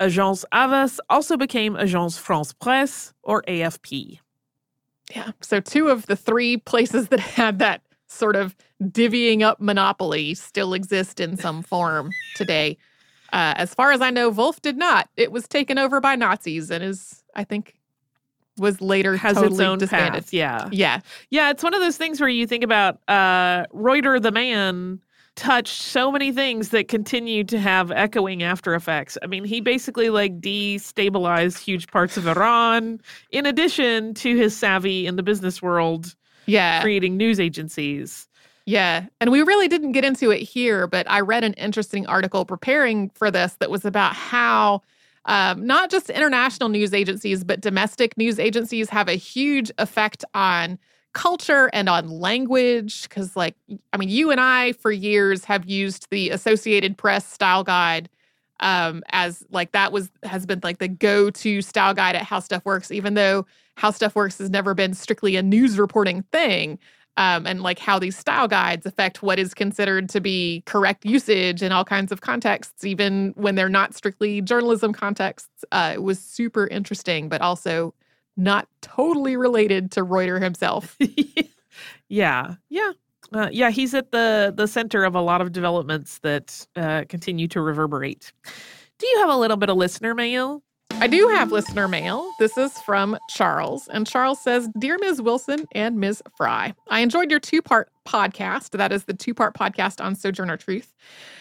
Agence 0.01 0.45
Havas 0.53 1.01
also 1.11 1.37
became 1.37 1.75
Agence 1.75 2.19
France 2.19 2.53
Presse, 2.53 3.13
or 3.25 3.43
AFP. 3.43 4.21
Yeah, 5.15 5.33
so 5.41 5.61
two 5.61 5.89
of 5.89 6.07
the 6.07 6.17
three 6.17 6.57
places 6.57 7.09
that 7.09 7.21
had 7.21 7.59
that 7.59 7.83
sort 8.09 8.37
of 8.37 8.55
divvying 8.83 9.43
up 9.43 9.61
monopoly 9.61 10.35
still 10.35 10.75
exist 10.75 11.19
in 11.19 11.37
some 11.37 11.63
form 11.63 12.11
today. 12.37 12.77
Uh, 13.33 13.55
as 13.57 13.75
far 13.75 13.93
as 13.93 14.01
I 14.01 14.11
know, 14.11 14.29
Wolff 14.29 14.61
did 14.61 14.77
not. 14.77 15.09
It 15.17 15.33
was 15.33 15.49
taken 15.49 15.79
over 15.79 16.01
by 16.01 16.17
Nazis 16.17 16.71
and 16.71 16.85
is, 16.85 17.23
I 17.35 17.45
think, 17.45 17.75
was 18.59 18.81
later 18.81 19.17
has 19.17 19.35
totally 19.35 19.55
its 19.55 19.61
own 19.61 19.79
disbanded. 19.79 20.25
path. 20.25 20.33
Yeah. 20.33 20.69
Yeah, 20.71 21.01
Yeah, 21.31 21.51
it's 21.51 21.63
one 21.63 21.75
of 21.75 21.81
those 21.81 21.97
things 21.97 22.21
where 22.21 22.29
you 22.29 22.47
think 22.47 22.63
about 22.63 22.99
uh 23.09 23.65
Reuter 23.73 24.21
the 24.21 24.31
man 24.31 25.01
touched 25.35 25.81
so 25.81 26.13
many 26.13 26.31
things 26.31 26.69
that 26.69 26.89
continue 26.89 27.43
to 27.45 27.59
have 27.59 27.91
echoing 27.91 28.43
after 28.43 28.75
effects. 28.75 29.17
I 29.23 29.27
mean, 29.27 29.45
he 29.45 29.63
basically 29.63 30.11
like 30.11 30.41
destabilized 30.41 31.59
huge 31.59 31.87
parts 31.87 32.19
of 32.19 32.27
Iran 32.27 33.01
in 33.31 33.47
addition 33.47 34.13
to 34.15 34.37
his 34.37 34.55
savvy 34.55 35.07
in 35.07 35.17
the 35.17 35.23
business 35.23 35.63
world 35.63 36.15
yeah, 36.47 36.83
creating 36.83 37.17
news 37.17 37.41
agencies. 37.41 38.29
Yeah. 38.67 39.07
And 39.21 39.31
we 39.31 39.43
really 39.43 39.69
didn't 39.69 39.93
get 39.93 40.05
into 40.05 40.31
it 40.31 40.41
here, 40.41 40.87
but 40.87 41.11
I 41.11 41.21
read 41.21 41.45
an 41.45 41.55
interesting 41.55 42.07
article 42.07 42.45
preparing 42.45 43.11
for 43.11 43.31
this 43.31 43.55
that 43.61 43.71
was 43.71 43.85
about 43.85 44.15
how. 44.15 44.83
Um, 45.25 45.65
not 45.65 45.89
just 45.89 46.11
international 46.11 46.69
news 46.69 46.93
agencies, 46.93 47.45
but 47.45 47.61
domestic 47.61 48.19
news 48.19 48.41
agencies 48.41 48.91
have 48.91 49.07
a 49.07 49.13
huge 49.13 49.71
effect 49.79 50.25
on 50.35 50.81
culture 51.13 51.71
and 51.73 51.89
on 51.89 52.09
language. 52.09 53.03
Because, 53.05 53.37
like, 53.37 53.55
I 53.93 53.99
mean, 53.99 54.09
you 54.09 54.33
and 54.33 54.41
I 54.41 54.73
for 54.73 54.91
years 54.91 55.45
have 55.45 55.65
used 55.65 56.09
the 56.11 56.31
Associated 56.31 56.99
Press 56.99 57.25
style 57.25 57.63
guide 57.63 58.09
um, 58.63 59.03
as 59.11 59.45
like 59.51 59.73
that 59.73 59.93
was 59.93 60.11
has 60.23 60.47
been 60.47 60.61
like 60.63 60.79
the 60.79 60.89
go-to 60.89 61.61
style 61.63 61.93
guide 61.93 62.17
at 62.17 62.23
How 62.23 62.41
Stuff 62.41 62.65
Works, 62.65 62.91
even 62.91 63.15
though 63.15 63.45
How 63.77 63.91
Stuff 63.91 64.15
Works 64.15 64.39
has 64.39 64.51
never 64.51 64.73
been 64.73 64.95
strictly 64.95 65.37
a 65.37 65.43
news 65.43 65.79
reporting 65.79 66.23
thing. 66.33 66.79
Um, 67.19 67.47
and 67.47 67.63
like 67.63 67.79
how 67.79 67.99
these 67.99 68.17
style 68.17 68.49
guides 68.49 68.87
affect 68.87 69.23
what 69.23 69.39
is 69.39 69.53
considered 69.53 70.09
to 70.09 70.21
be 70.21 70.63
correct 70.65 71.05
usage 71.05 71.63
in 71.63 71.71
all 71.71 71.85
kinds 71.85 72.11
of 72.11 72.23
contexts, 72.23 72.85
even 72.85 73.35
when 73.37 73.55
they're 73.55 73.69
not 73.69 73.95
strictly 73.95 74.41
journalism 74.41 74.95
contexts. 74.95 75.65
Uh, 75.73 75.93
it 75.95 76.03
was 76.03 76.19
super 76.19 76.67
interesting, 76.69 77.29
but 77.29 77.43
also 77.43 77.93
not 78.37 78.67
totally 78.81 79.37
related 79.37 79.91
to 79.93 80.03
Reuter 80.03 80.41
himself. 80.41 80.97
yeah. 82.09 82.55
Yeah. 82.71 82.93
Uh, 83.33 83.49
yeah, 83.51 83.71
he's 83.71 83.95
at 83.95 84.11
the 84.11 84.53
the 84.55 84.67
center 84.67 85.05
of 85.05 85.15
a 85.15 85.21
lot 85.21 85.41
of 85.41 85.53
developments 85.53 86.19
that 86.19 86.67
uh, 86.77 87.05
continue 87.09 87.49
to 87.49 87.61
reverberate. 87.61 88.33
Do 88.99 89.07
you 89.07 89.19
have 89.21 89.31
a 89.31 89.37
little 89.37 89.57
bit 89.57 89.71
of 89.71 89.77
listener 89.77 90.15
mail? 90.15 90.63
I 91.03 91.09
do 91.09 91.27
have 91.27 91.51
listener 91.51 91.89
mail. 91.89 92.33
This 92.39 92.57
is 92.57 92.81
from 92.83 93.19
Charles. 93.29 93.89
And 93.89 94.07
Charles 94.07 94.41
says 94.41 94.69
Dear 94.79 94.99
Ms. 95.01 95.21
Wilson 95.21 95.67
and 95.75 95.99
Ms. 95.99 96.23
Fry, 96.37 96.75
I 96.91 97.01
enjoyed 97.01 97.29
your 97.29 97.41
two 97.41 97.61
part 97.61 97.91
podcast. 98.07 98.71
That 98.71 98.93
is 98.93 99.03
the 99.03 99.13
two 99.13 99.35
part 99.35 99.53
podcast 99.53 100.01
on 100.01 100.15
Sojourner 100.15 100.57
Truth. 100.57 100.95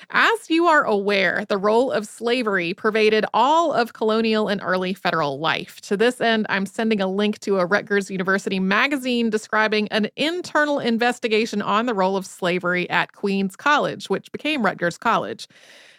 As 0.10 0.50
you 0.50 0.66
are 0.66 0.84
aware, 0.84 1.46
the 1.48 1.60
role 1.60 1.92
of 1.92 2.08
slavery 2.08 2.74
pervaded 2.74 3.24
all 3.36 3.72
of 3.72 3.94
colonial 3.94 4.48
and 4.48 4.62
early 4.64 4.96
federal 4.96 5.38
life. 5.38 5.80
To 5.82 5.96
this 5.96 6.20
end, 6.20 6.48
I'm 6.50 6.66
sending 6.66 7.00
a 7.00 7.06
link 7.06 7.38
to 7.42 7.60
a 7.60 7.66
Rutgers 7.68 8.10
University 8.10 8.60
magazine 8.60 9.30
describing 9.30 9.88
an 9.90 10.10
internal 10.16 10.80
investigation 10.80 11.62
on 11.62 11.86
the 11.86 11.94
role 11.94 12.18
of 12.18 12.26
slavery 12.26 12.90
at 12.90 13.14
Queens 13.14 13.56
College, 13.56 14.10
which 14.10 14.32
became 14.32 14.66
Rutgers 14.66 14.98
College. 14.98 15.48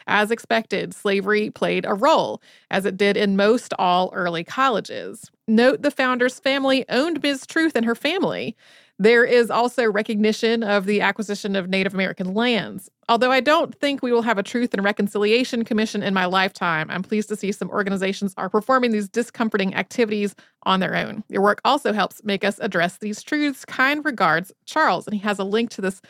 As 0.07 0.31
expected, 0.31 0.95
slavery 0.95 1.51
played 1.51 1.85
a 1.87 1.95
role, 1.95 2.43
as 2.71 2.85
it 2.85 2.97
did 2.97 3.17
in 3.17 3.37
most 3.37 3.73
all 3.79 4.11
early 4.15 4.45
colleges. 4.45 5.31
Note 5.49 5.83
the 5.83 5.91
founder's 5.91 6.39
family 6.41 6.85
owned 6.89 7.23
Ms. 7.23 7.47
Truth 7.47 7.77
and 7.77 7.85
her 7.85 7.95
family. 7.95 8.57
There 8.99 9.25
is 9.25 9.51
also 9.51 9.91
recognition 9.91 10.63
of 10.63 10.87
the 10.87 11.01
acquisition 11.01 11.57
of 11.57 11.69
Native 11.69 11.93
American 11.93 12.35
lands. 12.35 12.89
Although 13.09 13.33
I 13.33 13.41
don't 13.41 13.75
think 13.81 14.01
we 14.01 14.13
will 14.13 14.23
have 14.23 14.39
a 14.39 14.45
Truth 14.45 14.75
and 14.75 14.85
Reconciliation 14.85 15.65
Commission 15.65 16.05
in 16.05 16.15
my 16.15 16.27
lifetime, 16.27 16.89
I'm 16.89 17.03
pleased 17.03 17.29
to 17.31 17.37
see 17.37 17.51
some 17.51 17.69
organizations 17.71 18.33
are 18.37 18.49
performing 18.49 18.93
these 18.93 19.09
discomforting 19.09 19.75
activities 19.75 20.37
on 20.65 20.79
their 20.79 20.95
own. 20.95 21.25
Your 21.29 21.43
work 21.43 21.61
also 21.65 21.93
helps 21.93 22.23
make 22.23 22.45
us 22.45 22.61
address 22.61 22.99
these 22.99 23.23
truths. 23.23 23.65
Kind 23.65 24.05
regards, 24.05 24.53
Charles. 24.67 25.07
And 25.07 25.15
he 25.15 25.21
has 25.23 25.41
a 25.41 25.45
link 25.45 25.71
to 25.71 25.81
this 25.81 26.01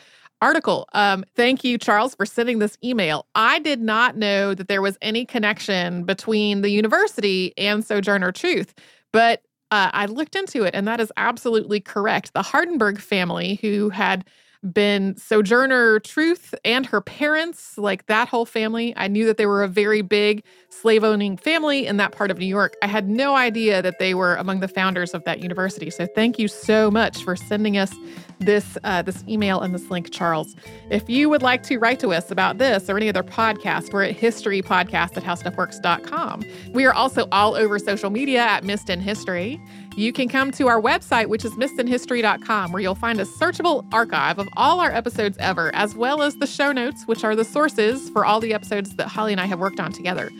article. 0.43 0.89
Um, 0.91 1.23
thank 1.35 1.63
you, 1.63 1.77
Charles, 1.77 2.15
for 2.15 2.25
sending 2.25 2.59
this 2.59 2.77
email. 2.83 3.25
I 3.33 3.59
did 3.59 3.81
not 3.81 4.17
know 4.17 4.53
that 4.53 4.67
there 4.67 4.81
was 4.81 4.97
any 5.01 5.25
connection 5.25 6.03
between 6.03 6.61
the 6.61 6.69
university 6.69 7.53
and 7.57 7.83
Sojourner 7.83 8.33
Truth, 8.33 8.73
but 9.13 9.41
uh, 9.71 9.89
I 9.93 10.05
looked 10.05 10.35
into 10.35 10.63
it, 10.63 10.75
and 10.75 10.85
that 10.87 10.99
is 10.99 11.11
absolutely 11.15 11.79
correct. 11.79 12.33
The 12.33 12.41
Hardenbergh 12.41 12.99
family, 12.99 13.57
who 13.61 13.89
had 13.89 14.25
been 14.71 15.15
Sojourner 15.17 15.99
Truth 15.99 16.55
and 16.63 16.85
her 16.85 17.01
parents, 17.01 17.77
like 17.77 18.05
that 18.07 18.29
whole 18.29 18.45
family. 18.45 18.93
I 18.95 19.07
knew 19.07 19.25
that 19.25 19.37
they 19.37 19.45
were 19.45 19.63
a 19.63 19.67
very 19.67 20.01
big 20.01 20.43
slave 20.69 21.03
owning 21.03 21.37
family 21.37 21.85
in 21.85 21.97
that 21.97 22.11
part 22.11 22.31
of 22.31 22.37
New 22.37 22.45
York. 22.45 22.75
I 22.81 22.87
had 22.87 23.09
no 23.09 23.35
idea 23.35 23.81
that 23.81 23.99
they 23.99 24.13
were 24.13 24.35
among 24.35 24.61
the 24.61 24.67
founders 24.67 25.13
of 25.13 25.23
that 25.25 25.41
university. 25.41 25.89
So 25.89 26.07
thank 26.07 26.39
you 26.39 26.47
so 26.47 26.89
much 26.89 27.23
for 27.23 27.35
sending 27.35 27.77
us 27.77 27.93
this 28.39 28.77
uh, 28.83 29.01
this 29.01 29.23
email 29.27 29.61
and 29.61 29.73
this 29.73 29.89
link, 29.89 30.11
Charles. 30.11 30.55
If 30.89 31.09
you 31.09 31.29
would 31.29 31.41
like 31.41 31.63
to 31.63 31.77
write 31.77 31.99
to 32.01 32.13
us 32.13 32.31
about 32.31 32.57
this 32.57 32.89
or 32.89 32.97
any 32.97 33.09
other 33.09 33.23
podcast, 33.23 33.93
we're 33.93 34.03
at 34.03 34.17
historypodcast 34.17 35.17
at 35.17 35.23
howstuffworks.com. 35.23 36.43
We 36.71 36.85
are 36.85 36.93
also 36.93 37.27
all 37.31 37.55
over 37.55 37.79
social 37.79 38.09
media 38.09 38.41
at 38.41 38.63
Missed 38.63 38.89
in 38.89 38.99
History. 38.99 39.61
You 39.95 40.11
can 40.11 40.27
come 40.27 40.51
to 40.53 40.67
our 40.67 40.81
website, 40.81 41.27
which 41.27 41.45
is 41.45 41.51
missedinhistory.com, 41.51 42.71
where 42.71 42.81
you'll 42.81 42.95
find 42.95 43.19
a 43.19 43.25
searchable 43.25 43.85
archive 43.93 44.39
of 44.39 44.47
all 44.57 44.79
our 44.79 44.91
episodes 44.91 45.37
ever, 45.39 45.73
as 45.75 45.95
well 45.95 46.23
as 46.23 46.35
the 46.35 46.47
show 46.47 46.71
notes, 46.71 47.03
which 47.05 47.23
are 47.23 47.35
the 47.35 47.45
sources 47.45 48.09
for 48.09 48.25
all 48.25 48.39
the 48.39 48.53
episodes 48.53 48.95
that 48.95 49.07
Holly 49.07 49.33
and 49.33 49.41
I 49.41 49.45
have 49.45 49.59
worked 49.59 49.79
on 49.79 49.91
together. 49.91 50.31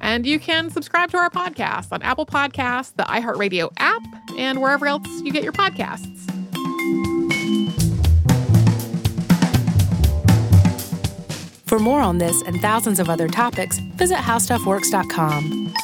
And 0.00 0.24
you 0.24 0.38
can 0.38 0.70
subscribe 0.70 1.10
to 1.10 1.16
our 1.18 1.28
podcast 1.28 1.92
on 1.92 2.02
Apple 2.02 2.24
Podcasts, 2.24 2.94
the 2.94 3.02
iHeartRadio 3.02 3.72
app, 3.78 4.02
and 4.38 4.60
wherever 4.60 4.86
else 4.86 5.06
you 5.22 5.32
get 5.32 5.42
your 5.42 5.52
podcasts. 5.52 6.28
For 11.66 11.78
more 11.78 12.00
on 12.00 12.18
this 12.18 12.42
and 12.42 12.60
thousands 12.60 12.98
of 12.98 13.08
other 13.08 13.28
topics, 13.28 13.78
visit 13.78 14.16
howstuffworks.com. 14.16 15.74